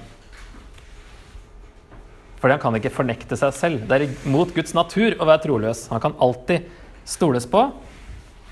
fordi 2.43 2.57
han 2.57 2.61
kan 2.61 2.77
ikke 2.77 2.93
fornekte 2.93 3.39
seg 3.39 3.57
selv. 3.57 3.83
Det 3.89 3.99
er 3.99 4.29
mot 4.29 4.53
Guds 4.53 4.77
natur 4.77 5.17
å 5.17 5.29
være 5.29 5.47
troløs. 5.47 5.87
Han 5.93 6.03
kan 6.03 6.17
alltid 6.21 6.69
stoles 7.09 7.49
på. 7.49 7.67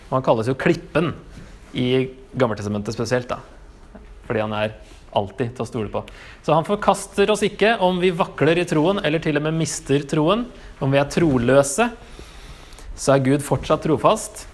Og 0.09 0.13
han 0.17 0.25
kalles 0.25 0.49
jo 0.49 0.57
Klippen 0.59 1.13
i 1.77 2.07
Gammeltestamentet 2.33 2.97
spesielt. 2.97 3.29
da 3.29 3.43
fordi 4.31 4.45
han 4.45 4.53
er 4.55 4.77
alltid 5.17 5.55
til 5.55 5.63
å 5.65 5.69
stole 5.69 5.91
på. 5.91 6.03
Så 6.45 6.55
han 6.55 6.67
forkaster 6.67 7.31
oss 7.33 7.43
ikke 7.45 7.75
om 7.83 7.99
vi 8.01 8.13
vakler 8.15 8.61
i 8.61 8.67
troen, 8.67 9.01
eller 9.03 9.23
til 9.23 9.39
og 9.39 9.45
med 9.47 9.57
mister 9.59 10.05
troen. 10.09 10.45
Om 10.81 10.93
vi 10.93 11.01
er 11.01 11.11
troløse, 11.11 11.89
så 12.95 13.15
er 13.15 13.25
Gud 13.25 13.43
fortsatt 13.45 13.83
trofast. 13.87 14.45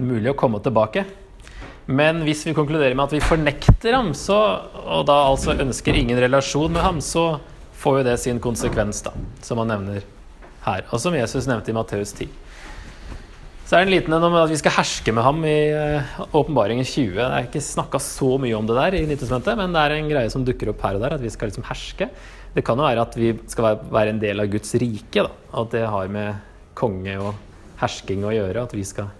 Mulig 0.00 0.32
å 0.32 0.38
komme 0.38 0.60
tilbake. 0.64 1.06
Men 1.90 2.22
hvis 2.26 2.44
vi 2.46 2.54
konkluderer 2.54 2.94
med 2.94 3.08
at 3.08 3.16
vi 3.16 3.22
fornekter 3.24 3.96
ham, 3.96 4.12
så, 4.14 4.38
og 4.84 5.08
da 5.08 5.24
altså 5.26 5.56
ønsker 5.58 5.96
ingen 5.98 6.20
relasjon 6.22 6.70
med 6.70 6.84
ham, 6.84 7.00
så 7.02 7.40
får 7.80 8.00
jo 8.00 8.06
det 8.06 8.16
sin 8.22 8.38
konsekvens, 8.42 9.02
da, 9.06 9.14
som 9.42 9.58
han 9.62 9.72
nevner 9.72 10.04
her. 10.66 10.84
Og 10.92 11.00
som 11.02 11.16
Jesus 11.16 11.48
nevnte 11.50 11.72
i 11.72 11.76
Matteus 11.76 12.12
10. 12.14 12.28
Så 13.70 13.76
er 13.78 13.84
det 13.84 13.92
en 13.92 13.94
liten 13.94 14.14
en 14.16 14.24
om 14.26 14.34
at 14.34 14.50
vi 14.50 14.56
skal 14.58 14.72
herske 14.80 15.12
med 15.14 15.22
ham 15.22 15.44
i 15.46 15.58
eh, 15.70 16.14
Åpenbaringen 16.34 16.82
20. 16.82 17.12
Det 17.14 17.22
er 17.22 17.44
ikke 17.46 17.60
snakka 17.62 18.00
så 18.02 18.32
mye 18.42 18.56
om 18.58 18.66
det 18.66 18.74
der 18.74 18.96
i 18.98 19.02
Nyttesmøtet, 19.06 19.54
men 19.60 19.76
det 19.76 19.84
er 19.84 19.92
en 19.94 20.08
greie 20.10 20.32
som 20.34 20.42
dukker 20.42 20.72
opp 20.72 20.82
her 20.82 20.98
og 20.98 21.04
der, 21.04 21.14
at 21.14 21.22
vi 21.22 21.30
skal 21.30 21.52
liksom 21.52 21.68
herske. 21.68 22.08
Det 22.56 22.64
kan 22.66 22.82
jo 22.82 22.88
være 22.88 23.04
at 23.06 23.14
vi 23.14 23.28
skal 23.52 23.78
være 23.94 24.16
en 24.16 24.18
del 24.24 24.42
av 24.42 24.50
Guds 24.50 24.74
rike, 24.82 25.22
da. 25.22 25.30
At 25.62 25.70
det 25.76 25.84
har 25.86 26.10
med 26.10 26.42
konge 26.82 27.14
og 27.22 27.38
hersking 27.78 28.26
å 28.26 28.34
gjøre. 28.34 28.66
At 28.66 28.74
vi 28.74 28.82
skal 28.90 29.14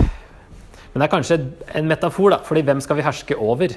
Men 0.00 0.96
det 0.96 1.04
er 1.10 1.14
kanskje 1.18 1.40
en 1.76 1.92
metafor, 1.92 2.32
da. 2.32 2.40
fordi 2.48 2.64
hvem 2.70 2.80
skal 2.80 3.02
vi 3.02 3.04
herske 3.10 3.36
over? 3.36 3.76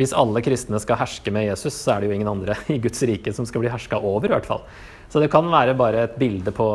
Hvis 0.00 0.16
alle 0.16 0.40
kristne 0.40 0.80
skal 0.80 1.02
herske 1.04 1.36
med 1.36 1.50
Jesus, 1.50 1.76
så 1.76 1.98
er 1.98 2.00
det 2.00 2.08
jo 2.08 2.16
ingen 2.16 2.32
andre 2.32 2.56
i 2.72 2.80
Guds 2.80 3.04
rike 3.04 3.36
som 3.36 3.44
skal 3.44 3.60
bli 3.60 3.76
herska 3.76 4.00
over, 4.00 4.32
i 4.32 4.38
hvert 4.38 4.48
fall. 4.48 4.64
Så 5.12 5.20
det 5.20 5.28
kan 5.28 5.52
være 5.52 5.76
bare 5.76 6.08
et 6.08 6.16
bilde 6.16 6.56
på 6.56 6.72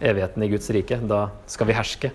evigheten 0.00 0.42
i 0.42 0.48
Guds 0.52 0.70
rike. 0.70 0.98
Da 1.08 1.28
skal 1.50 1.68
vi 1.68 1.76
herske. 1.76 2.12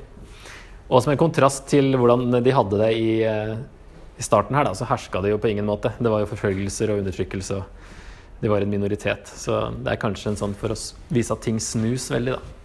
Og 0.91 1.03
som 1.03 1.13
en 1.13 1.19
kontrast 1.19 1.67
til 1.71 1.93
hvordan 1.95 2.41
de 2.43 2.55
hadde 2.55 2.79
det 2.81 2.91
i, 2.99 3.11
eh, 3.23 3.55
i 4.19 4.23
starten 4.25 4.57
her, 4.57 4.67
da, 4.67 4.73
så 4.75 4.87
herska 4.89 5.21
de 5.23 5.31
jo 5.31 5.39
på 5.39 5.47
ingen 5.51 5.65
måte. 5.65 5.93
Det 5.97 6.11
var 6.11 6.19
jo 6.19 6.31
forfølgelser 6.33 6.91
og 6.91 6.99
undertrykkelse, 7.03 7.59
og 7.61 8.41
de 8.41 8.51
var 8.51 8.61
en 8.61 8.73
minoritet. 8.73 9.27
Så 9.27 9.71
det 9.83 9.93
er 9.93 10.01
kanskje 10.01 10.33
en 10.33 10.41
sånn 10.41 10.55
for 10.57 10.73
å 10.73 10.79
vise 11.09 11.31
at 11.31 11.45
ting 11.45 11.59
snus 11.63 12.09
veldig, 12.11 12.35
da. 12.35 12.57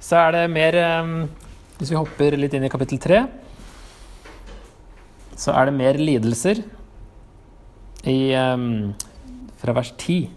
Så 0.00 0.18
er 0.18 0.32
det 0.34 0.46
mer 0.50 0.74
eh, 0.74 1.10
Hvis 1.78 1.92
vi 1.92 1.96
hopper 1.96 2.34
litt 2.36 2.52
inn 2.52 2.64
i 2.66 2.72
kapittel 2.72 2.98
tre, 3.00 3.22
så 5.40 5.54
er 5.56 5.70
det 5.70 5.72
mer 5.78 5.96
lidelser 5.96 6.60
i, 8.04 8.34
um, 8.36 8.92
fra 9.60 9.74
vers 9.76 9.92
10. 9.96 10.30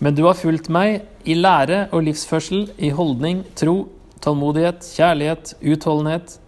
Men 0.00 0.16
du 0.16 0.24
har 0.24 0.38
fulgt 0.38 0.70
meg 0.72 1.02
i 1.28 1.36
lære 1.36 1.86
og 1.92 2.04
livsførsel, 2.06 2.70
i 2.80 2.92
holdning, 2.96 3.42
tro, 3.56 3.90
tålmodighet, 4.24 4.84
kjærlighet, 4.96 5.54
utholdenhet 5.60 6.38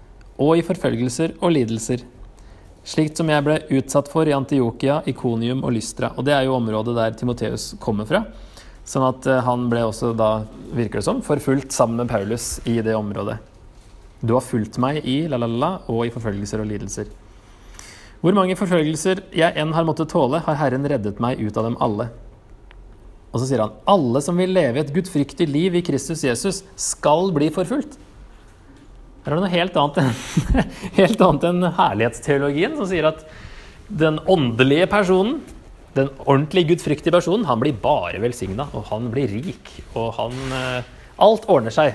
og 0.40 0.56
i 0.56 0.64
forfølgelser 0.64 1.36
og 1.40 1.52
lidelser. 1.56 2.06
Slikt 2.82 3.20
som 3.20 3.28
jeg 3.30 3.44
ble 3.46 3.60
utsatt 3.78 4.08
for 4.10 4.26
i 4.26 4.34
Antiokia, 4.34 5.02
Ikonium 5.06 5.62
og 5.62 5.76
Lystra. 5.76 6.10
Og 6.16 6.26
det 6.26 6.34
er 6.34 6.48
jo 6.48 6.56
området 6.56 6.96
der 6.98 7.14
Timoteus 7.18 7.72
kommer 7.80 8.08
fra. 8.08 8.24
Sånn 8.88 9.04
at 9.06 9.28
eh, 9.30 9.42
han 9.46 9.68
ble 9.70 9.84
også 9.86 10.10
da, 10.18 10.42
virker 10.74 10.98
det 10.98 11.06
som, 11.06 11.22
forfulgt 11.22 11.74
sammen 11.74 12.02
med 12.02 12.10
Paulus 12.10 12.56
i 12.66 12.80
det 12.82 12.96
området. 12.98 13.38
Du 14.22 14.34
har 14.34 14.42
fulgt 14.42 14.80
meg 14.82 15.04
i 15.06 15.22
la-la-la 15.30 15.76
og 15.90 16.06
i 16.06 16.14
forfølgelser 16.14 16.62
og 16.62 16.72
lidelser. 16.72 17.10
Hvor 18.22 18.37
mange 18.38 18.54
forfølgelser 18.54 19.24
jeg 19.35 19.56
enn 19.58 19.72
har 19.74 19.87
måttet 19.87 20.12
tåle, 20.12 20.38
har 20.46 20.58
Herren 20.61 20.87
reddet 20.87 21.18
meg 21.22 21.40
ut 21.42 21.56
av 21.58 21.66
dem 21.66 21.78
alle. 21.82 22.06
Og 23.32 23.40
så 23.40 23.48
sier 23.48 23.62
han 23.64 23.74
alle 23.88 24.20
som 24.22 24.38
vil 24.38 24.52
leve 24.54 24.78
et 24.82 24.92
gudfryktig 24.94 25.48
liv 25.50 25.74
i 25.74 25.82
Kristus 25.82 26.22
Jesus, 26.22 26.62
skal 26.78 27.32
bli 27.35 27.48
forfulgt. 27.54 27.96
Her 29.24 29.32
er 29.32 29.38
det 29.38 29.42
noe 29.44 29.54
helt 29.54 29.76
annet 29.78 29.98
helt 31.00 31.20
annet 31.26 31.48
enn 31.50 31.66
herlighetsteologien, 31.78 32.78
som 32.78 32.87
sier 32.90 33.11
at 33.11 33.26
den 33.90 34.20
åndelige 34.30 34.87
personen, 34.90 35.40
den 35.96 36.08
ordentlig 36.22 36.68
gudfryktige 36.70 37.14
personen, 37.14 37.46
han 37.50 37.61
blir 37.61 37.74
bare 37.82 38.22
velsigna, 38.22 38.68
og 38.72 38.87
han 38.92 39.11
blir 39.12 39.28
rik, 39.35 39.66
og 39.98 40.14
han 40.20 40.35
eh, 40.62 40.90
Alt 41.22 41.44
ordner 41.52 41.70
seg. 41.70 41.92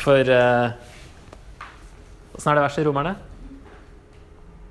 For 0.00 0.18
Åssen 0.24 0.32
eh, 2.40 2.48
er 2.48 2.56
det 2.56 2.64
verset 2.64 2.82
i 2.82 2.86
Romerne? 2.88 3.12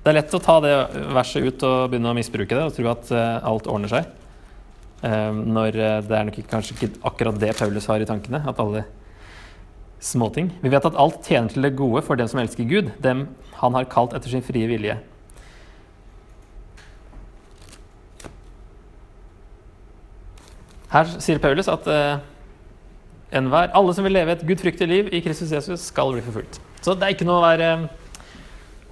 Det 0.04 0.12
er 0.12 0.18
lett 0.18 0.34
å 0.36 0.38
ta 0.44 0.58
det 0.60 0.72
verset 1.16 1.46
ut 1.48 1.62
og 1.64 1.86
begynne 1.88 2.10
å 2.12 2.16
misbruke 2.16 2.52
det 2.52 2.64
og 2.66 2.74
tro 2.76 2.90
at 2.90 3.08
uh, 3.16 3.38
alt 3.48 3.68
ordner 3.72 3.88
seg. 3.88 4.10
Uh, 5.00 5.32
når 5.32 5.78
uh, 5.80 6.02
det 6.04 6.18
er 6.18 6.26
nok 6.28 6.36
kanskje 6.50 6.76
ikke 6.76 6.88
akkurat 7.08 7.38
det 7.40 7.54
Paulus 7.56 7.88
har 7.88 8.04
i 8.04 8.08
tankene. 8.10 8.42
At 8.44 8.60
alle 8.60 8.82
småting. 10.04 10.50
Vi 10.60 10.74
vet 10.74 10.84
at 10.84 11.00
alt 11.00 11.24
tjener 11.24 11.48
til 11.48 11.64
det 11.64 11.72
gode 11.80 12.04
for 12.04 12.20
dem 12.20 12.28
som 12.28 12.42
elsker 12.42 12.68
Gud, 12.68 12.92
dem 13.00 13.24
han 13.62 13.80
har 13.80 13.88
kalt 13.88 14.12
etter 14.12 14.28
sin 14.28 14.44
frie 14.44 14.68
vilje. 14.68 14.98
Her 20.92 21.16
sier 21.16 21.40
Paulus 21.40 21.72
at 21.72 21.88
enhver, 23.32 23.72
alle 23.72 23.96
som 23.96 24.04
vil 24.04 24.18
leve 24.20 24.36
et 24.36 24.44
gudfryktig 24.52 24.92
liv 24.92 25.12
i 25.16 25.24
Kristus 25.24 25.56
Jesus, 25.56 25.88
skal 25.88 26.12
bli 26.12 26.28
forfulgt. 26.28 26.60
Så 26.84 26.92
det 26.92 27.08
er 27.08 27.16
ikke 27.16 27.26
noe 27.26 27.40
å 27.40 27.48
være 27.48 27.74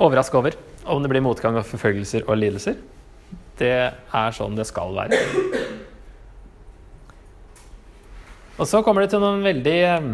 overraska 0.00 0.40
over 0.40 0.56
om 0.84 1.02
det 1.02 1.10
blir 1.12 1.22
motgang 1.24 1.56
og 1.58 1.66
forfølgelser 1.68 2.26
og 2.26 2.38
lidelser. 2.40 2.76
Det 3.58 3.72
er 3.92 4.36
sånn 4.36 4.56
det 4.58 4.66
skal 4.68 4.94
være. 4.96 5.18
Og 8.60 8.68
så 8.68 8.82
kommer 8.84 9.02
det 9.02 9.10
til 9.14 9.22
noen 9.22 9.42
veldig 9.44 9.78
eh, 9.88 10.08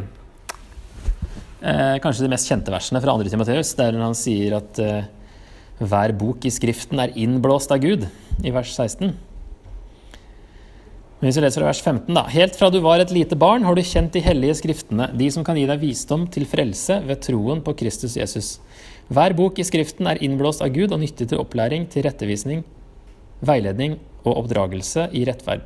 Kanskje 2.02 2.24
de 2.24 2.33
mest 2.33 2.48
kjente 2.48 2.72
versene 2.72 3.00
fra 3.02 3.12
2. 3.18 3.28
Timoteus, 3.33 3.74
der 3.78 3.98
han 3.98 4.16
sier 4.16 4.59
at 4.61 4.78
eh, 4.83 5.09
hver 5.78 6.14
bok 6.18 6.46
i 6.46 6.52
Skriften 6.54 6.98
er 7.02 7.14
innblåst 7.18 7.72
av 7.74 7.83
Gud, 7.83 8.07
i 8.42 8.50
vers 8.54 8.70
16. 8.74 9.14
Men 11.18 11.26
hvis 11.26 11.38
vi 11.40 11.42
leser 11.42 11.64
vers 11.66 11.81
15, 11.83 12.14
da. 12.14 12.22
Helt 12.31 12.54
fra 12.54 12.68
du 12.70 12.78
var 12.83 13.02
et 13.02 13.11
lite 13.14 13.35
barn, 13.38 13.64
har 13.66 13.74
du 13.74 13.83
kjent 13.83 14.14
de 14.14 14.22
hellige 14.22 14.61
skriftene, 14.61 15.09
de 15.18 15.31
som 15.35 15.42
kan 15.46 15.59
gi 15.59 15.66
deg 15.66 15.83
visdom 15.83 16.28
til 16.31 16.46
frelse 16.46 17.00
ved 17.09 17.24
troen 17.26 17.62
på 17.66 17.74
Kristus 17.81 18.14
Jesus. 18.20 18.59
Hver 19.09 19.33
bok 19.33 19.57
i 19.57 19.64
Skriften 19.64 20.05
er 20.11 20.18
innblåst 20.21 20.61
av 20.61 20.75
Gud 20.75 20.92
og 20.92 21.01
nyttig 21.01 21.31
til 21.31 21.40
opplæring, 21.40 21.87
til 21.88 22.05
rettevisning, 22.05 22.59
veiledning 23.40 23.94
og 24.21 24.42
oppdragelse 24.42 25.07
i 25.16 25.23
rettferd. 25.25 25.62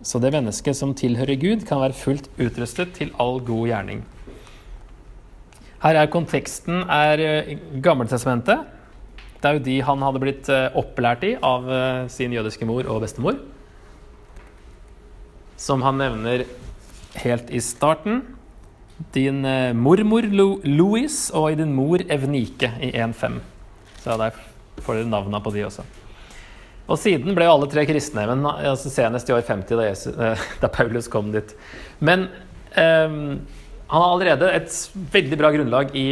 Så 0.00 0.16
det 0.22 0.30
mennesket 0.32 0.78
som 0.78 0.94
tilhører 0.96 1.36
Gud, 1.36 1.66
kan 1.68 1.82
være 1.82 1.96
fullt 1.96 2.30
utrustet 2.40 2.94
til 2.96 3.12
all 3.20 3.42
god 3.44 3.68
gjerning. 3.68 4.00
Her 5.82 5.98
er 6.00 6.08
konteksten 6.08 6.86
er 6.88 7.20
eh, 7.20 7.50
Gammeltestamentet. 7.84 8.64
Det 9.42 9.50
er 9.50 9.58
jo 9.58 9.64
de 9.66 9.76
han 9.84 10.04
hadde 10.06 10.22
blitt 10.22 10.48
eh, 10.48 10.72
opplært 10.80 11.26
i 11.28 11.34
av 11.36 11.68
eh, 11.68 12.06
sin 12.12 12.32
jødiske 12.32 12.64
mor 12.64 12.88
og 12.88 13.02
bestemor. 13.04 13.36
Som 15.60 15.84
han 15.84 16.00
nevner 16.00 16.46
helt 17.20 17.52
i 17.52 17.60
starten 17.60 18.24
din 19.12 19.44
eh, 19.44 19.74
mormor 19.76 20.24
Louis 20.64 21.18
og 21.36 21.56
din 21.58 21.74
mor 21.76 22.00
Evnike 22.00 22.70
i 22.80 22.92
1.5. 22.96 23.38
Så 24.00 24.16
der 24.20 24.36
får 24.84 25.00
dere 25.00 25.10
navnene 25.10 25.40
på 25.44 25.52
de 25.54 25.64
også. 25.66 25.84
Og 26.86 26.98
siden 27.02 27.34
ble 27.34 27.48
jo 27.48 27.56
alle 27.56 27.68
tre 27.70 27.82
kristne, 27.88 28.24
men 28.30 28.46
altså 28.46 28.92
senest 28.92 29.28
i 29.28 29.34
år 29.34 29.42
50, 29.44 29.74
da, 29.74 29.88
Jesus, 29.88 30.14
eh, 30.14 30.46
da 30.62 30.70
Paulus 30.72 31.10
kom 31.12 31.32
dit. 31.34 31.52
Men 31.98 32.28
um, 32.76 33.18
han 33.86 34.02
har 34.02 34.12
allerede 34.12 34.52
et 34.54 34.78
veldig 35.12 35.40
bra 35.40 35.50
grunnlag 35.54 35.92
i 35.98 36.06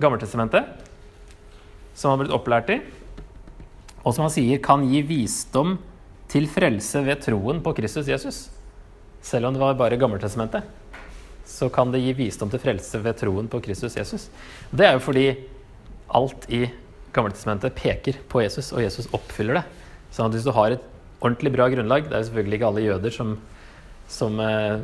Gammeltestamentet, 0.00 0.70
som 1.94 2.10
han 2.10 2.16
har 2.16 2.24
blitt 2.24 2.36
opplært 2.36 2.72
i, 2.72 2.80
og 4.00 4.14
som 4.14 4.24
han 4.24 4.32
sier 4.32 4.62
kan 4.64 4.86
gi 4.88 5.02
visdom 5.04 5.76
til 6.30 6.46
frelse 6.48 7.02
ved 7.04 7.20
troen 7.26 7.58
på 7.64 7.74
Kristus 7.76 8.08
Jesus. 8.08 8.44
Selv 9.20 9.50
om 9.50 9.56
det 9.56 9.60
var 9.60 9.76
bare 9.76 9.98
Gammeltestamentet 10.00 10.79
så 11.50 11.68
kan 11.72 11.90
det 11.92 12.02
gi 12.04 12.14
visdom 12.16 12.50
til 12.52 12.62
frelse 12.62 13.00
ved 13.02 13.18
troen 13.18 13.48
på 13.50 13.60
Kristus 13.64 13.96
Jesus. 13.98 14.28
Det 14.70 14.86
er 14.86 14.96
jo 14.96 15.02
fordi 15.04 15.26
alt 16.14 16.46
i 16.50 16.64
Gammeltestamentet 17.10 17.74
peker 17.74 18.20
på 18.30 18.44
Jesus, 18.44 18.70
og 18.70 18.84
Jesus 18.84 19.08
oppfyller 19.14 19.58
det. 19.58 19.64
Så 20.14 20.26
hvis 20.30 20.46
du 20.46 20.52
har 20.54 20.76
et 20.76 20.84
ordentlig 21.20 21.52
bra 21.54 21.68
grunnlag 21.70 22.06
Det 22.06 22.14
er 22.14 22.22
jo 22.22 22.28
selvfølgelig 22.30 22.56
ikke 22.58 22.68
alle 22.70 22.84
jøder 22.84 23.14
som, 23.14 23.32
som 24.10 24.38
eh, 24.42 24.82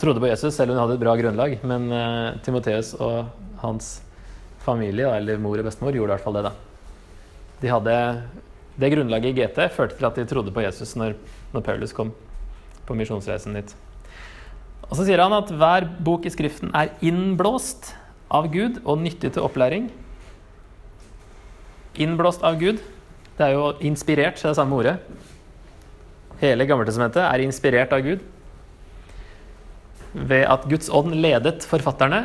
trodde 0.00 0.20
på 0.20 0.30
Jesus, 0.30 0.54
selv 0.54 0.72
om 0.72 0.76
de 0.76 0.82
hadde 0.82 0.96
et 0.96 1.04
bra 1.04 1.16
grunnlag. 1.20 1.58
Men 1.68 1.92
eh, 1.92 2.38
Timoteus 2.44 2.94
og 2.96 3.28
hans 3.62 3.98
familie, 4.64 5.08
eller 5.16 5.40
mor 5.40 5.60
og 5.60 5.68
bestemor, 5.68 5.92
gjorde 5.92 6.12
i 6.12 6.14
hvert 6.16 6.24
fall 6.24 6.38
det. 6.40 6.48
da. 6.48 6.54
De 7.60 7.72
hadde 7.72 7.98
Det 8.78 8.92
grunnlaget 8.94 9.32
i 9.32 9.42
GT 9.42 9.64
førte 9.74 9.96
til 9.98 10.06
at 10.06 10.16
de 10.16 10.24
trodde 10.30 10.52
på 10.54 10.62
Jesus 10.62 10.94
når, 10.96 11.16
når 11.52 11.64
Paulus 11.66 11.92
kom 11.92 12.12
på 12.86 12.94
misjonsreisen 12.94 13.56
dit. 13.58 13.74
Og 14.88 14.96
så 14.96 15.04
sier 15.04 15.20
han 15.20 15.36
at 15.36 15.50
hver 15.52 15.86
bok 16.04 16.24
i 16.24 16.32
Skriften 16.32 16.72
er 16.76 16.94
innblåst 17.04 17.92
av 18.32 18.48
Gud 18.52 18.80
og 18.84 19.02
nyttig 19.02 19.34
til 19.34 19.44
opplæring. 19.44 19.90
Innblåst 22.00 22.44
av 22.46 22.56
Gud. 22.60 22.80
Det 23.38 23.46
er 23.46 23.54
jo 23.54 23.70
inspirert, 23.84 24.40
det 24.40 24.48
er 24.50 24.56
samme 24.56 24.78
ordet. 24.80 24.96
Hele 26.40 26.66
Gammeltestamentet 26.68 27.22
er 27.24 27.44
inspirert 27.44 27.92
av 27.94 28.02
Gud 28.06 28.24
ved 30.14 30.46
at 30.48 30.64
Guds 30.70 30.88
ånd 30.88 31.12
ledet 31.20 31.66
forfatterne 31.68 32.24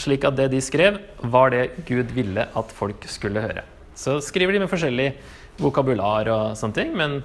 slik 0.00 0.24
at 0.26 0.36
det 0.38 0.48
de 0.52 0.60
skrev, 0.62 0.98
var 1.22 1.52
det 1.54 1.86
Gud 1.86 2.10
ville 2.14 2.46
at 2.46 2.74
folk 2.74 3.04
skulle 3.10 3.42
høre. 3.42 3.62
Så 3.94 4.18
skriver 4.24 4.54
de 4.54 4.62
med 4.64 4.70
forskjellig 4.70 5.12
vokabular 5.60 6.30
og 6.32 6.58
sånne 6.58 6.78
ting, 6.78 6.94
men 6.98 7.20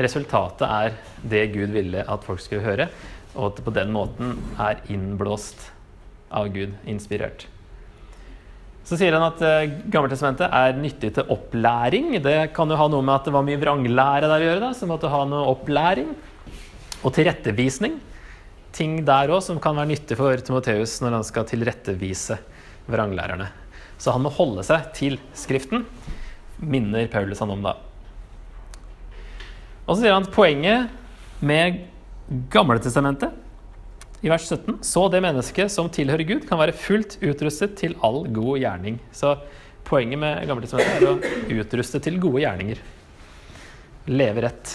resultatet 0.00 0.64
er 0.64 0.96
det 1.28 1.44
Gud 1.52 1.74
ville 1.76 2.04
at 2.04 2.24
folk 2.24 2.40
skulle 2.40 2.64
høre, 2.64 2.88
og 3.36 3.50
at 3.50 3.58
det 3.60 3.66
på 3.66 3.74
den 3.76 3.92
måten 3.94 4.34
er 4.58 4.80
innblåst 4.92 5.68
av 6.34 6.48
Gud, 6.54 6.72
inspirert. 6.88 7.46
Så 8.86 8.98
sier 8.98 9.16
han 9.16 9.24
at 9.26 9.40
uh, 9.42 9.66
Gammeltestamentet 9.90 10.50
er 10.50 10.76
nyttig 10.78 11.12
til 11.16 11.30
opplæring. 11.34 12.12
Det 12.22 12.52
kan 12.54 12.70
jo 12.70 12.78
ha 12.78 12.86
noe 12.90 13.02
med 13.02 13.16
at 13.16 13.26
det 13.26 13.34
var 13.34 13.46
mye 13.46 13.60
vranglære 13.60 14.30
der 14.30 14.42
å 14.44 14.50
gjøre, 14.50 14.62
da, 14.62 14.74
så 14.78 14.88
måtte 14.90 15.10
ha 15.10 15.24
noe 15.26 15.48
opplæring. 15.54 16.12
Og 17.02 17.14
tilrettevisning 17.14 17.98
ting 18.76 19.00
der 19.08 19.32
òg 19.32 19.42
som 19.44 19.60
kan 19.62 19.76
være 19.78 19.90
nyttig 19.94 20.18
for 20.18 20.42
Timoteus 20.44 20.98
når 21.02 21.18
han 21.18 21.26
skal 21.26 21.48
tilrettevise 21.48 22.38
vranglærerne. 22.90 23.48
Så 23.96 24.12
han 24.12 24.24
må 24.26 24.32
holde 24.36 24.64
seg 24.66 24.90
til 24.96 25.16
Skriften, 25.36 25.86
minner 26.60 27.08
Paulus 27.12 27.40
han 27.40 27.54
om 27.54 27.64
da. 27.64 27.76
Og 29.86 29.94
så 29.94 30.02
sier 30.02 30.16
han 30.16 30.26
at 30.26 30.34
poenget 30.34 30.92
med 31.40 31.84
Gamletestamentet 32.26 33.30
i 34.24 34.30
vers 34.32 34.42
17 34.48 34.78
Så 34.82 35.04
det 35.12 35.20
mennesket 35.22 35.70
som 35.72 35.90
tilhører 35.92 36.26
Gud, 36.26 36.46
kan 36.48 36.58
være 36.58 36.74
fullt 36.74 37.18
utrustet 37.22 37.76
til 37.78 37.94
all 38.04 38.24
god 38.34 38.58
gjerning. 38.58 38.98
Så 39.14 39.36
poenget 39.86 40.18
med 40.18 40.46
Gamletestamentet 40.48 41.02
er 41.02 41.12
å 41.12 41.60
utruste 41.62 42.00
til 42.02 42.18
gode 42.22 42.42
gjerninger. 42.42 42.80
Leve 44.10 44.46
rett. 44.46 44.74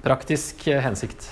Praktisk 0.00 0.66
eh, 0.70 0.80
hensikt. 0.80 1.28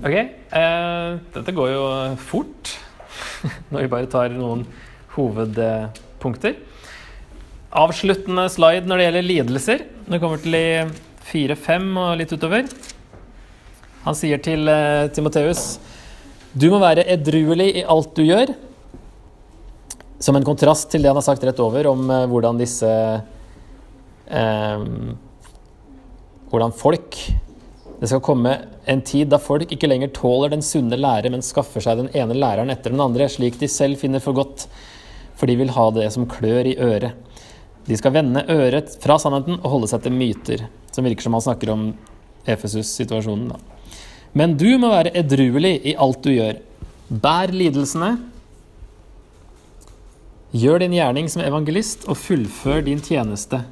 Ok, 0.00 0.14
eh, 0.16 1.08
dette 1.34 1.52
går 1.52 1.74
jo 1.74 1.86
fort 2.24 2.70
når 3.74 3.84
vi 3.84 3.90
bare 3.92 4.08
tar 4.10 4.32
noen 4.32 4.64
hovedpunkter. 5.12 6.56
Avsluttende 7.72 8.46
slide 8.52 8.88
når 8.88 8.98
det 8.98 9.04
gjelder 9.06 9.26
lidelser. 9.28 9.84
Det 10.12 10.18
kommer 10.20 10.36
til 10.42 10.52
i 10.52 10.82
4-5 11.24 11.86
og 11.96 12.18
litt 12.20 12.32
utover. 12.36 12.66
Han 14.02 14.16
sier 14.18 14.42
til 14.44 14.68
uh, 14.68 15.08
Timoteus 15.08 15.78
du 16.52 16.66
må 16.68 16.76
være 16.82 17.06
edruelig 17.08 17.70
i 17.80 17.84
alt 17.88 18.10
du 18.12 18.26
gjør. 18.26 18.52
Som 20.20 20.36
en 20.36 20.44
kontrast 20.44 20.90
til 20.92 21.00
det 21.00 21.08
han 21.08 21.16
har 21.16 21.24
sagt 21.24 21.46
rett 21.48 21.62
over 21.64 21.88
om 21.88 22.04
uh, 22.12 22.26
hvordan 22.28 22.60
disse 22.60 22.90
uh, 24.28 24.84
hvordan 26.52 26.76
folk 26.76 27.16
Det 28.02 28.10
skal 28.10 28.20
komme 28.20 28.52
en 28.84 29.00
tid 29.06 29.32
da 29.32 29.40
folk 29.40 29.72
ikke 29.72 29.88
lenger 29.88 30.12
tåler 30.12 30.52
den 30.52 30.66
sunne 30.66 31.00
lære, 31.00 31.32
men 31.32 31.40
skaffer 31.46 31.80
seg 31.80 32.02
den 32.02 32.12
ene 32.12 32.36
læreren 32.36 32.74
etter 32.74 32.92
den 32.92 33.00
andre, 33.00 33.32
slik 33.32 33.56
de 33.60 33.70
selv 33.70 33.96
finner 34.02 34.20
for 34.20 34.36
godt, 34.36 34.66
for 35.38 35.48
de 35.48 35.56
vil 35.56 35.72
ha 35.72 35.86
det 35.94 36.10
som 36.12 36.28
klør 36.28 36.66
i 36.68 36.76
øret. 36.82 37.14
De 37.86 37.98
skal 37.98 38.14
vende 38.14 38.44
øret 38.52 38.94
fra 39.02 39.18
sannheten 39.18 39.58
og 39.58 39.70
holde 39.74 39.90
seg 39.90 40.04
til 40.04 40.14
myter, 40.14 40.66
som 40.94 41.06
virker 41.06 41.26
som 41.26 41.34
han 41.36 41.44
snakker 41.44 41.72
om 41.72 41.86
Efesus-situasjonen. 42.46 43.54
Men 44.38 44.56
du 44.56 44.70
må 44.80 44.92
være 44.92 45.12
edruelig 45.18 45.74
i 45.90 45.96
alt 46.00 46.22
du 46.24 46.30
gjør. 46.32 46.60
Bær 47.12 47.52
lidelsene. 47.52 48.14
Gjør 50.52 50.82
din 50.84 50.96
gjerning 50.96 51.28
som 51.32 51.44
evangelist, 51.44 52.06
og 52.08 52.18
fullfør 52.20 52.82
din 52.86 53.00
tjeneste. 53.04 53.62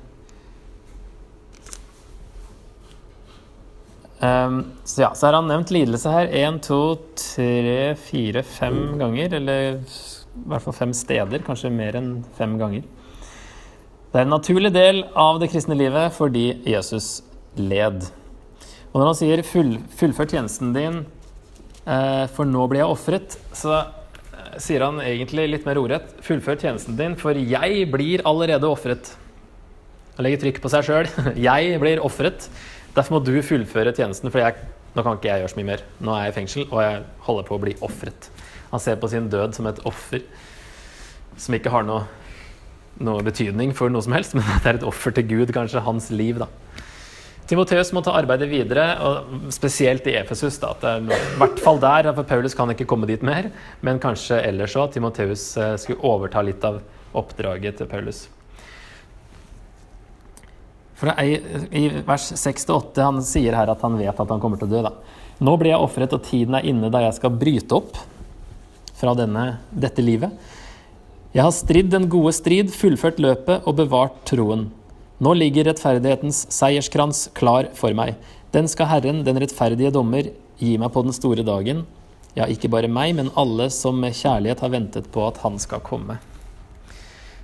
Um, 4.20 4.62
så 4.84 5.06
ja, 5.06 5.10
så 5.16 5.28
har 5.28 5.38
han 5.38 5.48
nevnt 5.48 5.72
lidelse 5.72 6.12
her 6.12 6.32
én, 6.36 6.58
to, 6.60 6.98
tre, 7.16 7.94
fire, 8.00 8.42
fem 8.44 8.98
ganger. 9.00 9.36
Eller 9.40 9.78
i 9.80 10.48
hvert 10.50 10.64
fall 10.66 10.76
fem 10.76 10.92
steder, 10.96 11.44
kanskje 11.46 11.72
mer 11.72 11.96
enn 12.00 12.18
fem 12.36 12.58
ganger. 12.60 12.84
Det 14.10 14.18
er 14.18 14.26
en 14.26 14.32
naturlig 14.34 14.72
del 14.74 15.04
av 15.14 15.36
det 15.38 15.52
kristne 15.52 15.76
livet 15.78 16.10
fordi 16.16 16.48
Jesus 16.66 17.20
led. 17.54 18.08
Og 18.90 18.96
når 18.98 19.06
han 19.06 19.18
sier 19.20 19.42
full, 19.46 19.76
'fullfør 19.94 20.26
tjenesten 20.32 20.72
din, 20.74 20.96
eh, 21.86 22.26
for 22.34 22.44
nå 22.44 22.66
blir 22.66 22.82
jeg 22.82 22.90
ofret', 22.90 23.36
så 23.54 23.76
eh, 23.86 24.58
sier 24.58 24.82
han 24.82 24.98
egentlig 24.98 25.46
litt 25.52 25.66
mer 25.66 25.78
ordrett 25.78 26.10
'fullfør 26.26 26.58
tjenesten 26.58 26.98
din, 26.98 27.14
for 27.14 27.38
jeg 27.38 27.86
blir 27.92 28.26
allerede 28.26 28.66
ofret'. 28.66 29.14
Han 30.16 30.26
legger 30.26 30.42
trykk 30.42 30.60
på 30.60 30.70
seg 30.74 30.82
sjøl. 30.82 31.06
jeg 31.36 31.78
blir 31.78 32.02
ofret. 32.02 32.50
Derfor 32.96 33.20
må 33.20 33.24
du 33.24 33.38
fullføre 33.42 33.94
tjenesten, 33.94 34.30
for 34.34 34.42
nå 34.42 35.02
kan 35.06 35.16
ikke 35.16 35.30
jeg 35.30 35.44
gjøre 35.44 35.54
så 35.54 35.60
mye 35.62 35.70
mer. 35.70 35.82
Nå 36.00 36.10
er 36.16 36.24
jeg 36.24 36.32
i 36.32 36.38
fengsel, 36.40 36.66
og 36.72 36.82
jeg 36.82 37.04
holder 37.20 37.46
på 37.46 37.54
å 37.54 37.62
bli 37.62 37.78
ofret. 37.80 38.30
Han 38.72 38.80
ser 38.80 38.98
på 38.98 39.06
sin 39.06 39.30
død 39.30 39.54
som 39.54 39.70
et 39.70 39.78
offer 39.86 40.26
som 41.38 41.54
ikke 41.54 41.70
har 41.70 41.86
noe, 41.86 42.08
noe 43.04 43.24
betydning 43.24 43.74
for 43.76 43.92
noe 43.92 44.04
som 44.04 44.14
helst, 44.16 44.34
men 44.36 44.46
det 44.46 44.68
er 44.68 44.80
et 44.80 44.86
offer 44.86 45.14
til 45.16 45.28
Gud, 45.30 45.54
kanskje 45.56 45.84
hans 45.86 46.10
liv. 46.14 46.40
da. 46.42 46.50
Timoteus 47.50 47.88
må 47.90 47.98
ta 48.06 48.12
arbeidet 48.14 48.46
videre, 48.46 48.84
og 49.02 49.48
spesielt 49.50 50.06
i 50.06 50.14
Efesus. 50.20 50.60
at 50.62 50.84
I 50.86 51.16
hvert 51.40 51.58
fall 51.58 51.80
der, 51.82 52.12
for 52.14 52.22
Paulus 52.22 52.54
kan 52.54 52.70
ikke 52.70 52.86
komme 52.86 53.08
dit 53.10 53.24
mer, 53.26 53.50
men 53.82 53.98
kanskje 53.98 54.38
ellers 54.46 54.76
òg. 54.78 54.92
Timoteus 54.94 55.56
eh, 55.58 55.74
skulle 55.82 56.04
overta 56.06 56.44
litt 56.46 56.62
av 56.62 56.78
oppdraget 57.18 57.80
til 57.80 57.90
Paulus. 57.90 58.28
For 61.00 61.10
i 61.16 61.86
vers 62.04 62.28
6-8 62.36 63.02
han 63.02 63.18
sier 63.24 63.56
her 63.56 63.72
at 63.72 63.82
han 63.82 63.96
vet 63.98 64.12
at 64.12 64.30
han 64.30 64.40
kommer 64.42 64.60
til 64.60 64.68
å 64.68 64.74
dø. 64.76 64.84
da. 64.84 64.92
Nå 65.40 65.56
blir 65.56 65.72
jeg 65.72 65.82
ofret, 65.82 66.12
og 66.12 66.22
tiden 66.28 66.54
er 66.54 66.66
inne 66.68 66.92
da 66.92 67.00
jeg 67.06 67.16
skal 67.16 67.34
bryte 67.40 67.78
opp 67.78 67.96
fra 69.00 69.14
denne, 69.16 69.46
dette 69.72 70.04
livet. 70.04 70.36
Jeg 71.30 71.44
har 71.46 71.52
stridd 71.54 71.92
den 71.92 72.08
gode 72.10 72.32
strid, 72.34 72.72
fullført 72.74 73.20
løpet 73.22 73.62
og 73.62 73.76
bevart 73.78 74.16
troen. 74.26 74.64
Nå 75.22 75.34
ligger 75.38 75.68
rettferdighetens 75.68 76.40
seierskrans 76.50 77.28
klar 77.38 77.68
for 77.78 77.94
meg. 77.94 78.16
Den 78.50 78.66
skal 78.66 78.88
Herren, 78.90 79.20
den 79.22 79.38
rettferdige 79.38 79.92
dommer, 79.94 80.32
gi 80.58 80.72
meg 80.82 80.90
på 80.90 81.04
den 81.06 81.14
store 81.14 81.44
dagen. 81.46 81.84
Ja, 82.34 82.48
ikke 82.50 82.72
bare 82.74 82.90
meg, 82.90 83.14
men 83.14 83.30
alle 83.38 83.68
som 83.70 84.02
med 84.02 84.18
kjærlighet 84.18 84.64
har 84.64 84.74
ventet 84.74 85.06
på 85.14 85.22
at 85.28 85.38
han 85.44 85.62
skal 85.62 85.84
komme. 85.86 86.18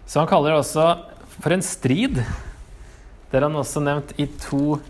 Så 0.03 0.19
han 0.19 0.31
kaller 0.35 0.57
det 0.57 0.65
også 0.65 0.91
for 1.39 1.55
en 1.55 1.63
strid. 1.63 2.19
Det 3.31 3.39
er 3.39 3.47
han 3.47 3.63
også 3.63 3.87
nevnt 3.87 4.17
i 4.19 4.27
to 4.49 4.81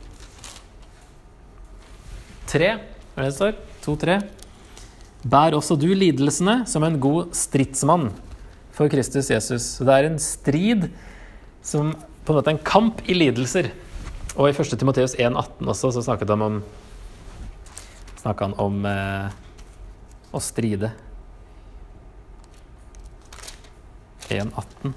tre. 2.49 2.79
Hva 3.13 3.27
er 3.27 3.29
det 3.29 3.37
står? 3.37 3.59
To-tre. 3.85 4.23
Bær 5.27 5.57
også 5.59 5.77
du 5.77 5.91
lidelsene 5.93 6.63
som 6.71 6.85
en 6.87 6.97
god 7.03 7.37
stridsmann 7.37 8.15
for 8.77 8.93
Kristus 8.93 9.31
Jesus. 9.33 9.65
Så 9.79 9.87
det 9.89 9.97
er 9.97 10.11
en 10.11 10.21
strid 10.21 10.91
som 11.65 11.95
på 11.97 12.33
en 12.33 12.39
måte 12.39 12.53
er 12.53 12.59
en 12.59 12.67
kamp 12.67 13.01
i 13.09 13.17
lidelser. 13.17 13.71
Og 14.37 14.51
i 14.51 14.53
1. 14.53 14.77
Timoteus 14.77 15.17
1,18 15.17 15.65
også 15.73 15.95
så 15.97 16.05
snakket 16.05 16.35
han 16.35 16.45
om 16.45 16.61
snakket 18.21 18.49
han 18.49 18.55
om 18.61 18.87
eh, 18.91 19.35
å 20.35 20.43
stride. 20.43 20.93
1,18. 24.27 24.95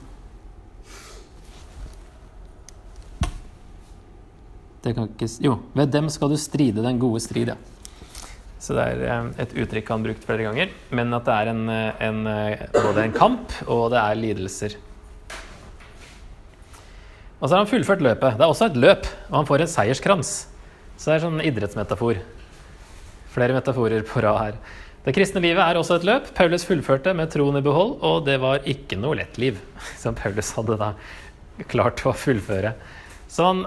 Ikke, 4.89 5.27
jo, 5.43 5.57
ved 5.75 5.91
dem 5.93 6.07
skal 6.09 6.31
du 6.31 6.39
stride 6.39 6.81
den 6.81 6.99
gode 7.01 7.21
strid, 7.21 7.51
ja. 7.53 7.78
Så 8.59 8.75
det 8.75 8.83
er 8.83 9.03
eh, 9.07 9.29
et 9.45 9.55
uttrykk 9.63 9.89
han 9.89 10.01
har 10.01 10.09
brukt 10.09 10.25
flere 10.27 10.45
ganger. 10.49 10.73
Men 10.91 11.15
at 11.15 11.27
det 11.27 11.35
er 11.35 11.51
en, 11.53 11.61
eh, 11.71 12.01
en, 12.09 12.21
eh, 12.27 12.65
både 12.75 13.05
en 13.05 13.15
kamp 13.15 13.55
og 13.67 13.85
det 13.93 14.01
er 14.01 14.19
lidelser. 14.19 14.75
Og 17.39 17.47
så 17.47 17.53
har 17.55 17.63
han 17.63 17.71
fullført 17.71 18.03
løpet. 18.03 18.35
Det 18.35 18.43
er 18.43 18.51
også 18.51 18.67
et 18.67 18.81
løp, 18.83 19.07
og 19.29 19.37
han 19.37 19.47
får 19.47 19.63
en 19.63 19.71
seierskrans. 19.71 20.33
Så 20.99 21.07
det 21.07 21.15
er 21.15 21.23
sånn 21.23 21.39
idrettsmetafor. 21.47 22.19
Flere 23.31 23.55
metaforer 23.55 24.03
på 24.03 24.23
rad 24.25 24.39
her. 24.41 24.57
Det 25.05 25.13
kristne 25.15 25.39
livet 25.45 25.63
er 25.63 25.79
også 25.79 25.95
et 25.95 26.07
løp. 26.09 26.27
Paulus 26.35 26.67
fullførte 26.67 27.13
med 27.15 27.31
troen 27.31 27.55
i 27.55 27.63
behold, 27.63 27.95
og 28.03 28.25
det 28.27 28.35
var 28.43 28.67
ikke 28.67 28.99
noe 28.99 29.21
lett 29.21 29.39
liv 29.39 29.61
som 30.01 30.17
Paulus 30.19 30.51
hadde 30.57 30.75
da 30.81 30.91
klart 31.71 32.03
å 32.03 32.11
fullføre. 32.11 32.73
Så 33.31 33.47
han 33.47 33.63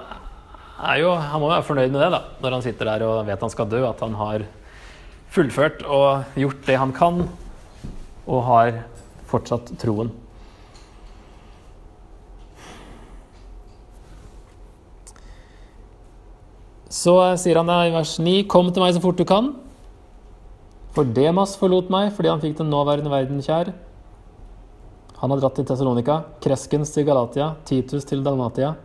jo, 0.99 1.13
han 1.17 1.41
må 1.41 1.49
være 1.49 1.65
fornøyd 1.65 1.93
med 1.93 2.01
det 2.03 2.11
da, 2.13 2.19
når 2.43 2.57
han 2.57 2.63
sitter 2.65 2.89
der 2.91 3.05
og 3.07 3.25
vet 3.25 3.41
han 3.41 3.51
skal 3.53 3.69
dø. 3.71 3.81
At 3.87 4.01
han 4.03 4.13
har 4.19 4.45
fullført 5.33 5.81
og 5.89 6.35
gjort 6.37 6.67
det 6.67 6.77
han 6.77 6.93
kan, 6.95 7.23
og 8.29 8.43
har 8.47 8.83
fortsatt 9.29 9.73
troen. 9.81 10.11
Så 16.93 17.15
sier 17.41 17.57
han 17.57 17.71
i 17.73 17.93
vers 17.93 18.19
9.: 18.21 18.43
Kom 18.45 18.69
til 18.69 18.83
meg 18.83 18.93
så 18.93 19.01
fort 19.01 19.17
du 19.17 19.25
kan. 19.25 19.55
For 20.93 21.09
Demas 21.09 21.55
forlot 21.57 21.89
meg 21.89 22.11
fordi 22.13 22.29
han 22.29 22.41
fikk 22.43 22.59
den 22.59 22.69
nåværende 22.69 23.09
verden 23.09 23.41
kjær. 23.41 23.71
Han 25.17 25.31
har 25.31 25.39
dratt 25.41 25.55
til 25.57 25.65
Tessalonika, 25.65 26.19
Kreskens 26.43 26.91
til 26.93 27.07
Galatia, 27.07 27.55
Titus 27.65 28.05
til 28.05 28.21
Dalmatia. 28.21 28.75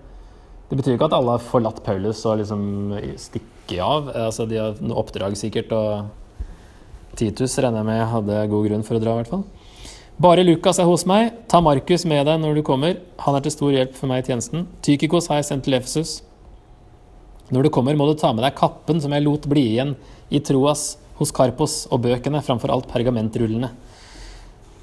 Det 0.71 0.79
betyr 0.79 0.95
ikke 0.95 1.09
at 1.11 1.17
alle 1.19 1.35
har 1.37 1.45
forlatt 1.45 1.83
Paulus 1.85 2.23
og 2.29 2.39
liksom 2.41 2.63
stikker 3.21 3.83
av. 3.85 4.09
Altså, 4.15 4.47
de 4.49 4.57
har 4.61 4.81
noe 4.81 5.03
oppdrag 5.03 5.37
sikkert 5.37 5.75
å 5.77 5.83
Titus 7.19 7.57
regner 7.59 7.83
jeg 7.83 7.89
med 7.89 8.05
hadde 8.13 8.45
god 8.53 8.69
grunn 8.69 8.85
for 8.87 8.99
å 8.99 9.03
dra, 9.03 9.17
i 9.17 9.23
hvert 9.23 9.33
fall. 9.33 9.45
Bare 10.19 10.43
Lukas 10.43 10.81
er 10.83 10.87
hos 10.89 11.05
meg. 11.07 11.33
Ta 11.51 11.61
Markus 11.63 12.07
med 12.11 12.25
deg 12.27 12.41
når 12.43 12.59
du 12.59 12.65
kommer. 12.67 12.97
Han 13.23 13.37
er 13.39 13.45
til 13.45 13.55
stor 13.55 13.75
hjelp 13.75 13.93
for 13.99 14.11
meg 14.11 14.25
i 14.25 14.31
tjenesten. 14.31 14.65
Tykikos 14.83 15.29
har 15.31 15.39
jeg 15.39 15.49
sendt 15.51 15.67
til 15.67 15.77
Efesus. 15.79 16.21
Når 17.55 17.69
du 17.69 17.71
kommer, 17.75 17.95
må 17.97 18.09
du 18.09 18.17
ta 18.19 18.33
med 18.35 18.43
deg 18.45 18.57
kappen 18.59 18.99
som 19.03 19.15
jeg 19.15 19.25
lot 19.25 19.47
bli 19.51 19.63
igjen 19.75 19.95
i 20.35 20.41
Troas 20.45 20.97
hos 21.19 21.33
Karpos, 21.35 21.85
og 21.91 22.03
bøkene, 22.05 22.43
framfor 22.47 22.71
alt 22.71 22.89
pergamentrullene. 22.91 23.71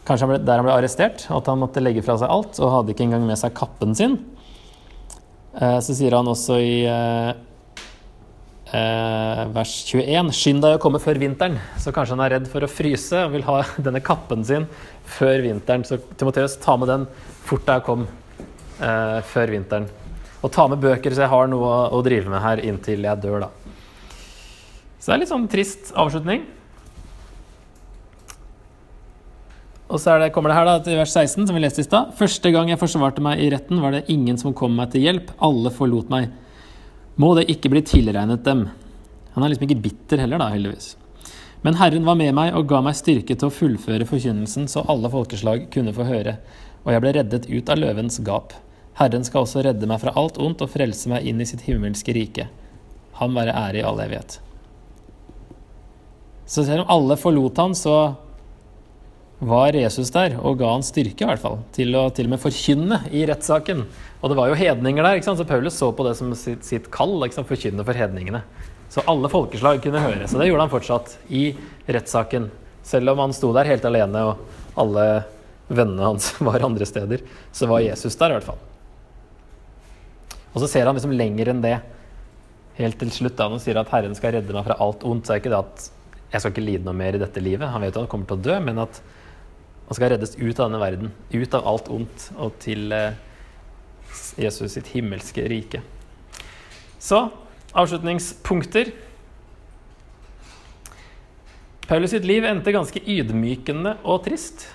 Kanskje 0.06 0.26
han 0.26 0.34
ble, 0.34 0.39
der 0.45 0.60
han 0.60 0.67
ble 0.67 0.74
arrestert, 0.76 1.28
at 1.32 1.52
han 1.52 1.62
måtte 1.62 1.84
legge 1.84 2.04
fra 2.06 2.17
seg 2.19 2.32
alt, 2.32 2.60
og 2.60 2.74
hadde 2.74 2.95
ikke 2.95 3.06
engang 3.08 3.24
med 3.28 3.39
seg 3.39 3.56
kappen 3.56 3.95
sin. 3.98 4.17
Eh, 5.56 5.78
så 5.80 5.95
sier 5.95 6.17
han 6.17 6.28
også 6.28 6.60
i 6.60 6.74
eh, 6.91 7.32
vers 8.65 9.73
21.: 9.91 10.32
Skynd 10.34 10.63
deg 10.65 10.78
å 10.78 10.82
komme 10.82 11.01
før 11.01 11.19
vinteren. 11.21 11.60
Så 11.82 11.93
kanskje 11.95 12.15
han 12.15 12.23
er 12.25 12.34
redd 12.38 12.47
for 12.49 12.65
å 12.65 12.71
fryse 12.71 13.25
og 13.28 13.36
vil 13.36 13.45
ha 13.47 13.60
denne 13.86 14.01
kappen 14.04 14.45
sin 14.47 14.65
før 15.17 15.43
vinteren. 15.45 15.86
Så 15.86 15.99
Timoteus, 16.17 16.58
ta 16.62 16.78
med 16.80 16.89
den 16.91 17.06
fort 17.45 17.67
deg 17.67 17.86
kom 17.86 18.08
eh, 18.08 19.21
før 19.30 19.54
vinteren. 19.54 19.88
Og 20.41 20.51
ta 20.54 20.67
med 20.69 20.82
bøker, 20.82 21.13
så 21.13 21.25
jeg 21.25 21.32
har 21.32 21.47
noe 21.49 21.69
å, 21.69 21.78
å 21.97 22.04
drive 22.06 22.30
med 22.30 22.43
her 22.43 22.62
inntil 22.65 23.06
jeg 23.06 23.21
dør, 23.23 23.47
da. 23.47 23.51
Så 24.99 25.12
det 25.12 25.15
er 25.15 25.21
litt 25.21 25.32
sånn 25.32 25.49
trist 25.49 25.91
avslutning. 25.97 26.45
Og 29.86 30.01
så 30.01 30.15
det, 30.17 30.32
kommer 30.34 30.49
det 30.49 30.58
her 30.58 30.65
da, 30.65 30.80
til 30.82 30.97
vers 30.97 31.13
16, 31.13 31.45
som 31.45 31.54
vi 31.54 31.62
leste 31.62 31.84
i 31.84 31.86
stad. 31.86 32.13
Første 32.17 32.49
gang 32.54 32.71
jeg 32.71 32.82
forsvarte 32.82 33.21
meg 33.21 33.41
i 33.43 33.51
retten, 33.54 33.82
var 33.84 33.93
det 33.93 34.08
ingen 34.10 34.38
som 34.41 34.54
kom 34.58 34.73
meg 34.78 34.89
til 34.93 35.06
hjelp. 35.06 35.30
Alle 35.45 35.69
forlot 35.73 36.10
meg. 36.13 36.34
Må 37.15 37.32
det 37.38 37.47
ikke 37.51 37.71
bli 37.71 37.82
tilregnet 37.86 38.43
dem. 38.43 38.67
Han 39.36 39.43
er 39.43 39.51
liksom 39.51 39.67
ikke 39.69 39.84
bitter 39.84 40.19
heller, 40.23 40.41
da, 40.41 40.49
heldigvis. 40.51 40.95
Men 41.65 41.78
Herren 41.80 42.06
var 42.06 42.17
med 42.19 42.36
meg 42.36 42.54
og 42.56 42.67
ga 42.69 42.82
meg 42.84 42.97
styrke 42.99 43.34
til 43.34 43.47
å 43.47 43.54
fullføre 43.54 44.06
forkynnelsen, 44.06 44.67
så 44.69 44.84
alle 44.91 45.10
folkeslag 45.10 45.69
kunne 45.73 45.95
få 45.95 46.06
høre, 46.06 46.36
og 46.84 46.91
jeg 46.93 47.04
ble 47.04 47.13
reddet 47.15 47.47
ut 47.49 47.71
av 47.71 47.80
løvens 47.82 48.19
gap. 48.28 48.54
Herren 48.99 49.25
skal 49.28 49.43
også 49.43 49.63
redde 49.65 49.88
meg 49.89 50.04
fra 50.04 50.13
alt 50.19 50.38
ondt 50.39 50.62
og 50.63 50.71
frelse 50.71 51.10
meg 51.12 51.25
inn 51.28 51.41
i 51.41 51.47
sitt 51.49 51.65
himmelske 51.65 52.13
rike. 52.15 52.49
Han 53.19 53.36
være 53.36 53.56
ære 53.56 53.82
i 53.82 53.86
all 53.88 53.99
evighet. 54.04 54.38
Så 56.45 56.63
selv 56.67 56.84
om 56.84 56.93
alle 56.93 57.17
forlot 57.17 57.58
han, 57.63 57.73
så 57.75 57.95
var 59.39 59.76
Jesus 59.76 60.12
der 60.15 60.38
og 60.39 60.60
ga 60.62 60.69
han 60.71 60.86
styrke 60.86 61.26
i 61.26 61.28
hvert 61.28 61.41
fall, 61.41 61.60
til 61.76 61.95
å 62.00 62.08
til 62.15 62.30
og 62.30 62.36
med 62.36 62.41
forkynne 62.41 63.02
i 63.12 63.26
rettssaken. 63.28 63.84
Og 64.21 64.32
det 64.32 64.38
var 64.39 64.50
jo 64.50 64.60
hedninger 64.60 65.04
der, 65.04 65.19
ikke 65.19 65.28
sant? 65.28 65.41
så 65.41 65.48
Paulus 65.48 65.76
så 65.80 65.91
på 65.95 66.06
det 66.08 66.15
som 66.19 66.32
sitt, 66.39 66.63
sitt 66.65 66.88
kall, 66.93 67.17
liksom, 67.24 67.48
forkynne 67.48 67.86
for 67.86 67.98
hedningene. 67.98 68.41
Så 68.93 69.04
alle 69.12 69.30
folkeslag 69.32 69.82
kunne 69.84 70.00
høre. 70.00 70.28
Så 70.30 70.39
det 70.39 70.48
gjorde 70.48 70.67
han 70.67 70.71
fortsatt 70.71 71.17
i 71.28 71.50
rettssaken. 71.91 72.48
Selv 72.86 73.12
om 73.12 73.26
han 73.26 73.36
sto 73.36 73.52
der 73.56 73.67
helt 73.67 73.86
alene 73.88 74.21
og 74.30 74.45
alle 74.80 75.26
vennene 75.67 76.13
hans 76.13 76.32
var 76.48 76.63
andre 76.63 76.88
steder, 76.88 77.26
så 77.52 77.67
var 77.69 77.84
Jesus 77.84 78.15
der 78.21 78.32
i 78.32 78.38
hvert 78.39 78.48
fall. 78.54 78.62
Og 80.56 80.63
så 80.63 80.71
ser 80.71 80.88
han 80.88 80.95
liksom 80.95 81.15
lenger 81.17 81.52
enn 81.52 81.63
det. 81.65 81.76
Helt 82.80 82.98
til 83.02 83.12
slutt 83.12 83.36
da 83.36 83.50
han 83.52 83.60
sier 83.60 83.82
at 83.82 83.91
Herren 83.91 84.15
skal 84.15 84.38
redde 84.38 84.56
meg 84.56 84.63
fra 84.67 84.80
alt 84.84 85.04
ondt, 85.08 85.28
så 85.28 85.36
er 85.36 85.43
ikke 85.43 85.52
det 85.52 85.60
at 85.60 85.89
jeg 86.32 86.41
skal 86.41 86.54
ikke 86.54 86.65
lide 86.65 86.88
noe 86.88 86.95
mer 86.98 87.15
i 87.15 87.21
dette 87.21 87.43
livet. 87.43 87.67
Han 87.71 87.84
vet 87.84 87.93
jo 87.93 88.00
at 88.00 88.06
han 88.06 88.12
kommer 88.12 88.30
til 88.32 88.39
å 88.39 88.45
dø, 88.48 88.56
men 88.63 88.80
at 88.84 89.00
han 89.86 89.98
skal 89.98 90.10
reddes 90.15 90.36
ut 90.36 90.60
av 90.60 90.69
denne 90.69 90.82
verden. 90.82 91.12
Ut 91.30 91.54
av 91.54 91.67
alt 91.69 91.89
ondt 91.93 92.30
og 92.41 92.56
til 92.63 92.89
eh, 92.95 93.17
Jesus 94.41 94.74
sitt 94.74 94.89
himmelske 94.95 95.45
rike. 95.52 95.84
Så 96.98 97.28
avslutningspunkter. 97.76 98.89
Paulus 101.86 102.15
sitt 102.15 102.26
liv 102.26 102.48
endte 102.50 102.74
ganske 102.74 103.04
ydmykende 103.06 104.00
og 104.02 104.24
trist. 104.26 104.65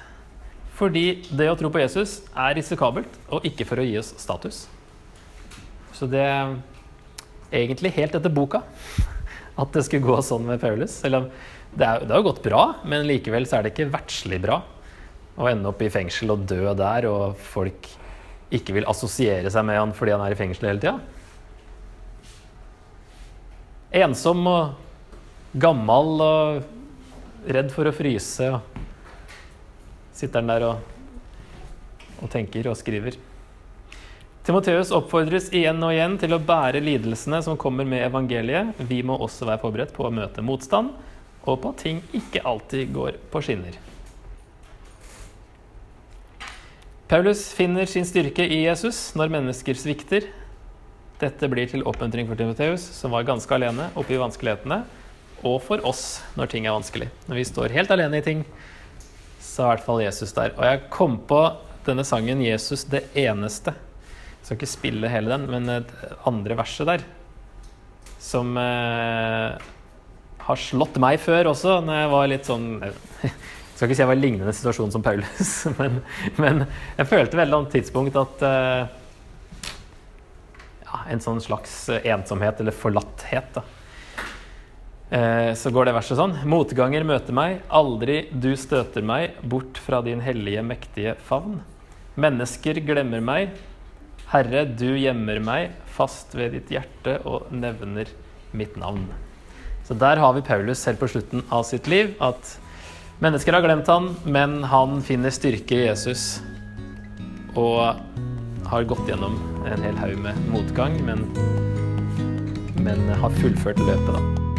Fordi 0.79 1.25
det 1.35 1.51
å 1.51 1.57
tro 1.59 1.73
på 1.75 1.83
Jesus 1.83 2.21
er 2.31 2.55
risikabelt, 2.57 3.19
og 3.29 3.45
ikke 3.45 3.67
for 3.69 3.83
å 3.83 3.85
gi 3.85 3.99
oss 4.01 4.15
status. 4.21 4.63
Så 5.93 6.07
det 6.09 6.23
er 6.23 6.55
egentlig 7.51 7.91
helt 7.99 8.15
etter 8.17 8.33
boka 8.33 8.63
at 9.61 9.75
det 9.75 9.83
skulle 9.85 10.07
gå 10.07 10.23
sånn 10.25 10.47
med 10.47 10.63
Paulus. 10.63 10.95
Selv 11.03 11.19
om 11.19 11.33
det, 11.75 11.87
har 11.87 12.23
gått 12.25 12.45
bra, 12.47 12.77
men 12.87 13.09
likevel 13.11 13.45
så 13.49 13.59
er 13.59 13.67
det 13.67 13.75
ikke 13.75 13.91
verdslig 13.91 14.39
bra 14.47 14.63
å 15.39 15.49
ende 15.51 15.71
opp 15.71 15.83
i 15.83 15.91
fengsel 15.93 16.35
og 16.35 16.45
dø 16.51 16.75
der, 16.79 17.07
og 17.11 17.39
folk 17.39 17.89
ikke 18.51 18.75
vil 18.77 18.89
assosiere 18.91 19.51
seg 19.53 19.67
med 19.67 19.79
han 19.79 19.95
fordi 19.95 20.15
han 20.17 20.25
er 20.25 20.35
i 20.35 20.39
fengsel 20.39 20.71
hele 20.71 20.83
tida. 20.83 20.99
Ensom 24.03 24.45
og 24.47 25.59
gammel 25.59 26.23
og 26.23 27.49
redd 27.51 27.73
for 27.75 27.89
å 27.89 27.95
fryse. 27.95 28.47
Og 28.55 28.61
sitter 30.15 30.43
han 30.43 30.53
der 30.53 30.67
og, 30.69 30.95
og 32.21 32.31
tenker 32.33 32.69
og 32.71 32.79
skriver. 32.79 33.19
Timoteus 34.47 34.93
oppfordres 34.97 35.51
igjen 35.55 35.83
og 35.85 35.93
igjen 35.93 36.17
til 36.21 36.35
å 36.35 36.41
bære 36.43 36.81
lidelsene 36.83 37.43
som 37.45 37.59
kommer 37.61 37.87
med 37.89 38.07
evangeliet. 38.07 38.79
Vi 38.89 39.03
må 39.07 39.19
også 39.21 39.49
være 39.49 39.63
forberedt 39.63 39.95
på 39.97 40.07
å 40.07 40.15
møte 40.15 40.45
motstand, 40.45 40.95
og 41.45 41.61
på 41.61 41.73
at 41.75 41.85
ting 41.85 42.01
ikke 42.17 42.45
alltid 42.49 42.91
går 42.95 43.21
på 43.33 43.43
skinner. 43.45 43.77
Paulus 47.11 47.49
finner 47.59 47.89
sin 47.91 48.05
styrke 48.07 48.45
i 48.47 48.61
Jesus 48.69 49.09
når 49.19 49.33
mennesker 49.35 49.75
svikter. 49.75 50.29
Dette 51.19 51.49
blir 51.51 51.67
til 51.67 51.83
oppmuntring 51.83 52.29
for 52.29 52.39
Timoteus, 52.39 52.85
som 52.95 53.11
var 53.11 53.27
ganske 53.27 53.51
alene 53.57 53.89
oppe 53.99 54.15
i 54.15 54.21
vanskelighetene, 54.21 54.85
og 55.43 55.57
for 55.67 55.83
oss 55.91 56.21
når 56.39 56.53
ting 56.53 56.69
er 56.69 56.77
vanskelig. 56.77 57.09
Når 57.27 57.41
vi 57.41 57.49
står 57.49 57.75
helt 57.75 57.91
alene 57.91 58.21
i 58.21 58.27
ting, 58.29 58.47
så 59.43 59.65
er 59.65 59.67
i 59.67 59.73
hvert 59.73 59.89
fall 59.89 60.05
Jesus 60.05 60.37
der. 60.39 60.55
Og 60.55 60.63
jeg 60.69 60.85
kom 60.95 61.19
på 61.27 61.43
denne 61.89 62.07
sangen 62.07 62.47
'Jesus 62.47 62.87
det 62.87 63.09
eneste' 63.19 63.75
Jeg 63.75 64.47
skal 64.47 64.57
ikke 64.61 64.71
spille 64.79 65.11
hele 65.11 65.35
den, 65.35 65.51
men 65.51 65.67
det 65.67 66.15
andre 66.25 66.63
verset 66.63 66.87
der, 66.87 67.03
som 68.23 68.57
eh, 68.57 69.59
har 70.47 70.57
slått 70.57 70.95
meg 71.03 71.19
før 71.19 71.51
også, 71.51 71.81
når 71.83 72.05
jeg 72.05 72.11
var 72.15 72.31
litt 72.31 72.47
sånn 72.47 72.69
skal 73.81 73.89
ikke 73.89 73.97
si 73.97 74.03
jeg 74.03 74.11
var 74.11 74.19
i 74.19 74.21
lignende 74.21 74.53
situasjon 74.53 74.91
som 74.93 75.05
Paulus, 75.05 75.51
men, 75.81 76.03
men 76.37 76.67
jeg 76.99 77.09
følte 77.09 77.39
veldig 77.41 77.57
på 77.57 77.65
et 77.65 77.77
tidspunkt 77.79 78.19
at 78.21 78.43
uh, 78.45 78.83
ja, 80.85 81.01
En 81.15 81.23
sånn 81.25 81.41
slags 81.41 81.73
ensomhet 82.03 82.61
eller 82.61 82.77
forlatthet. 82.77 83.57
da. 83.57 83.65
Uh, 85.11 85.51
så 85.57 85.73
går 85.73 85.89
det 85.89 85.97
verset 85.97 86.21
sånn. 86.21 86.37
Motganger 86.45 87.09
møter 87.09 87.35
meg, 87.35 87.63
aldri 87.73 88.21
du 88.31 88.53
støter 88.59 89.07
meg 89.07 89.41
bort 89.41 89.81
fra 89.81 90.03
din 90.05 90.21
hellige, 90.23 90.63
mektige 90.67 91.17
favn. 91.27 91.63
Mennesker 92.21 92.83
glemmer 92.85 93.25
meg, 93.25 93.57
Herre, 94.31 94.67
du 94.69 94.93
gjemmer 94.93 95.41
meg 95.43 95.73
fast 95.97 96.37
ved 96.37 96.53
ditt 96.55 96.69
hjerte 96.77 97.17
og 97.27 97.49
nevner 97.51 98.13
mitt 98.53 98.77
navn. 98.79 99.09
Så 99.89 99.97
der 99.99 100.21
har 100.21 100.37
vi 100.37 100.45
Paulus 100.47 100.85
helt 100.87 101.01
på 101.01 101.09
slutten 101.11 101.49
av 101.49 101.65
sitt 101.67 101.89
liv. 101.91 102.13
At 102.23 102.59
mennesker 103.21 103.57
har 103.57 103.65
glemt 103.65 103.89
han, 103.91 104.11
men 104.25 104.61
han 104.65 105.01
finner 105.05 105.35
styrke 105.35 105.77
i 105.77 105.87
Jesus. 105.87 106.41
Og 107.59 107.97
har 108.71 108.87
gått 108.91 109.09
gjennom 109.11 109.39
en 109.67 109.83
hel 109.85 109.99
haug 109.99 110.21
med 110.25 110.45
motgang, 110.53 111.01
men, 111.07 111.27
men 112.85 113.09
har 113.23 113.41
fullført 113.41 113.83
løpet, 113.83 114.15
da. 114.15 114.50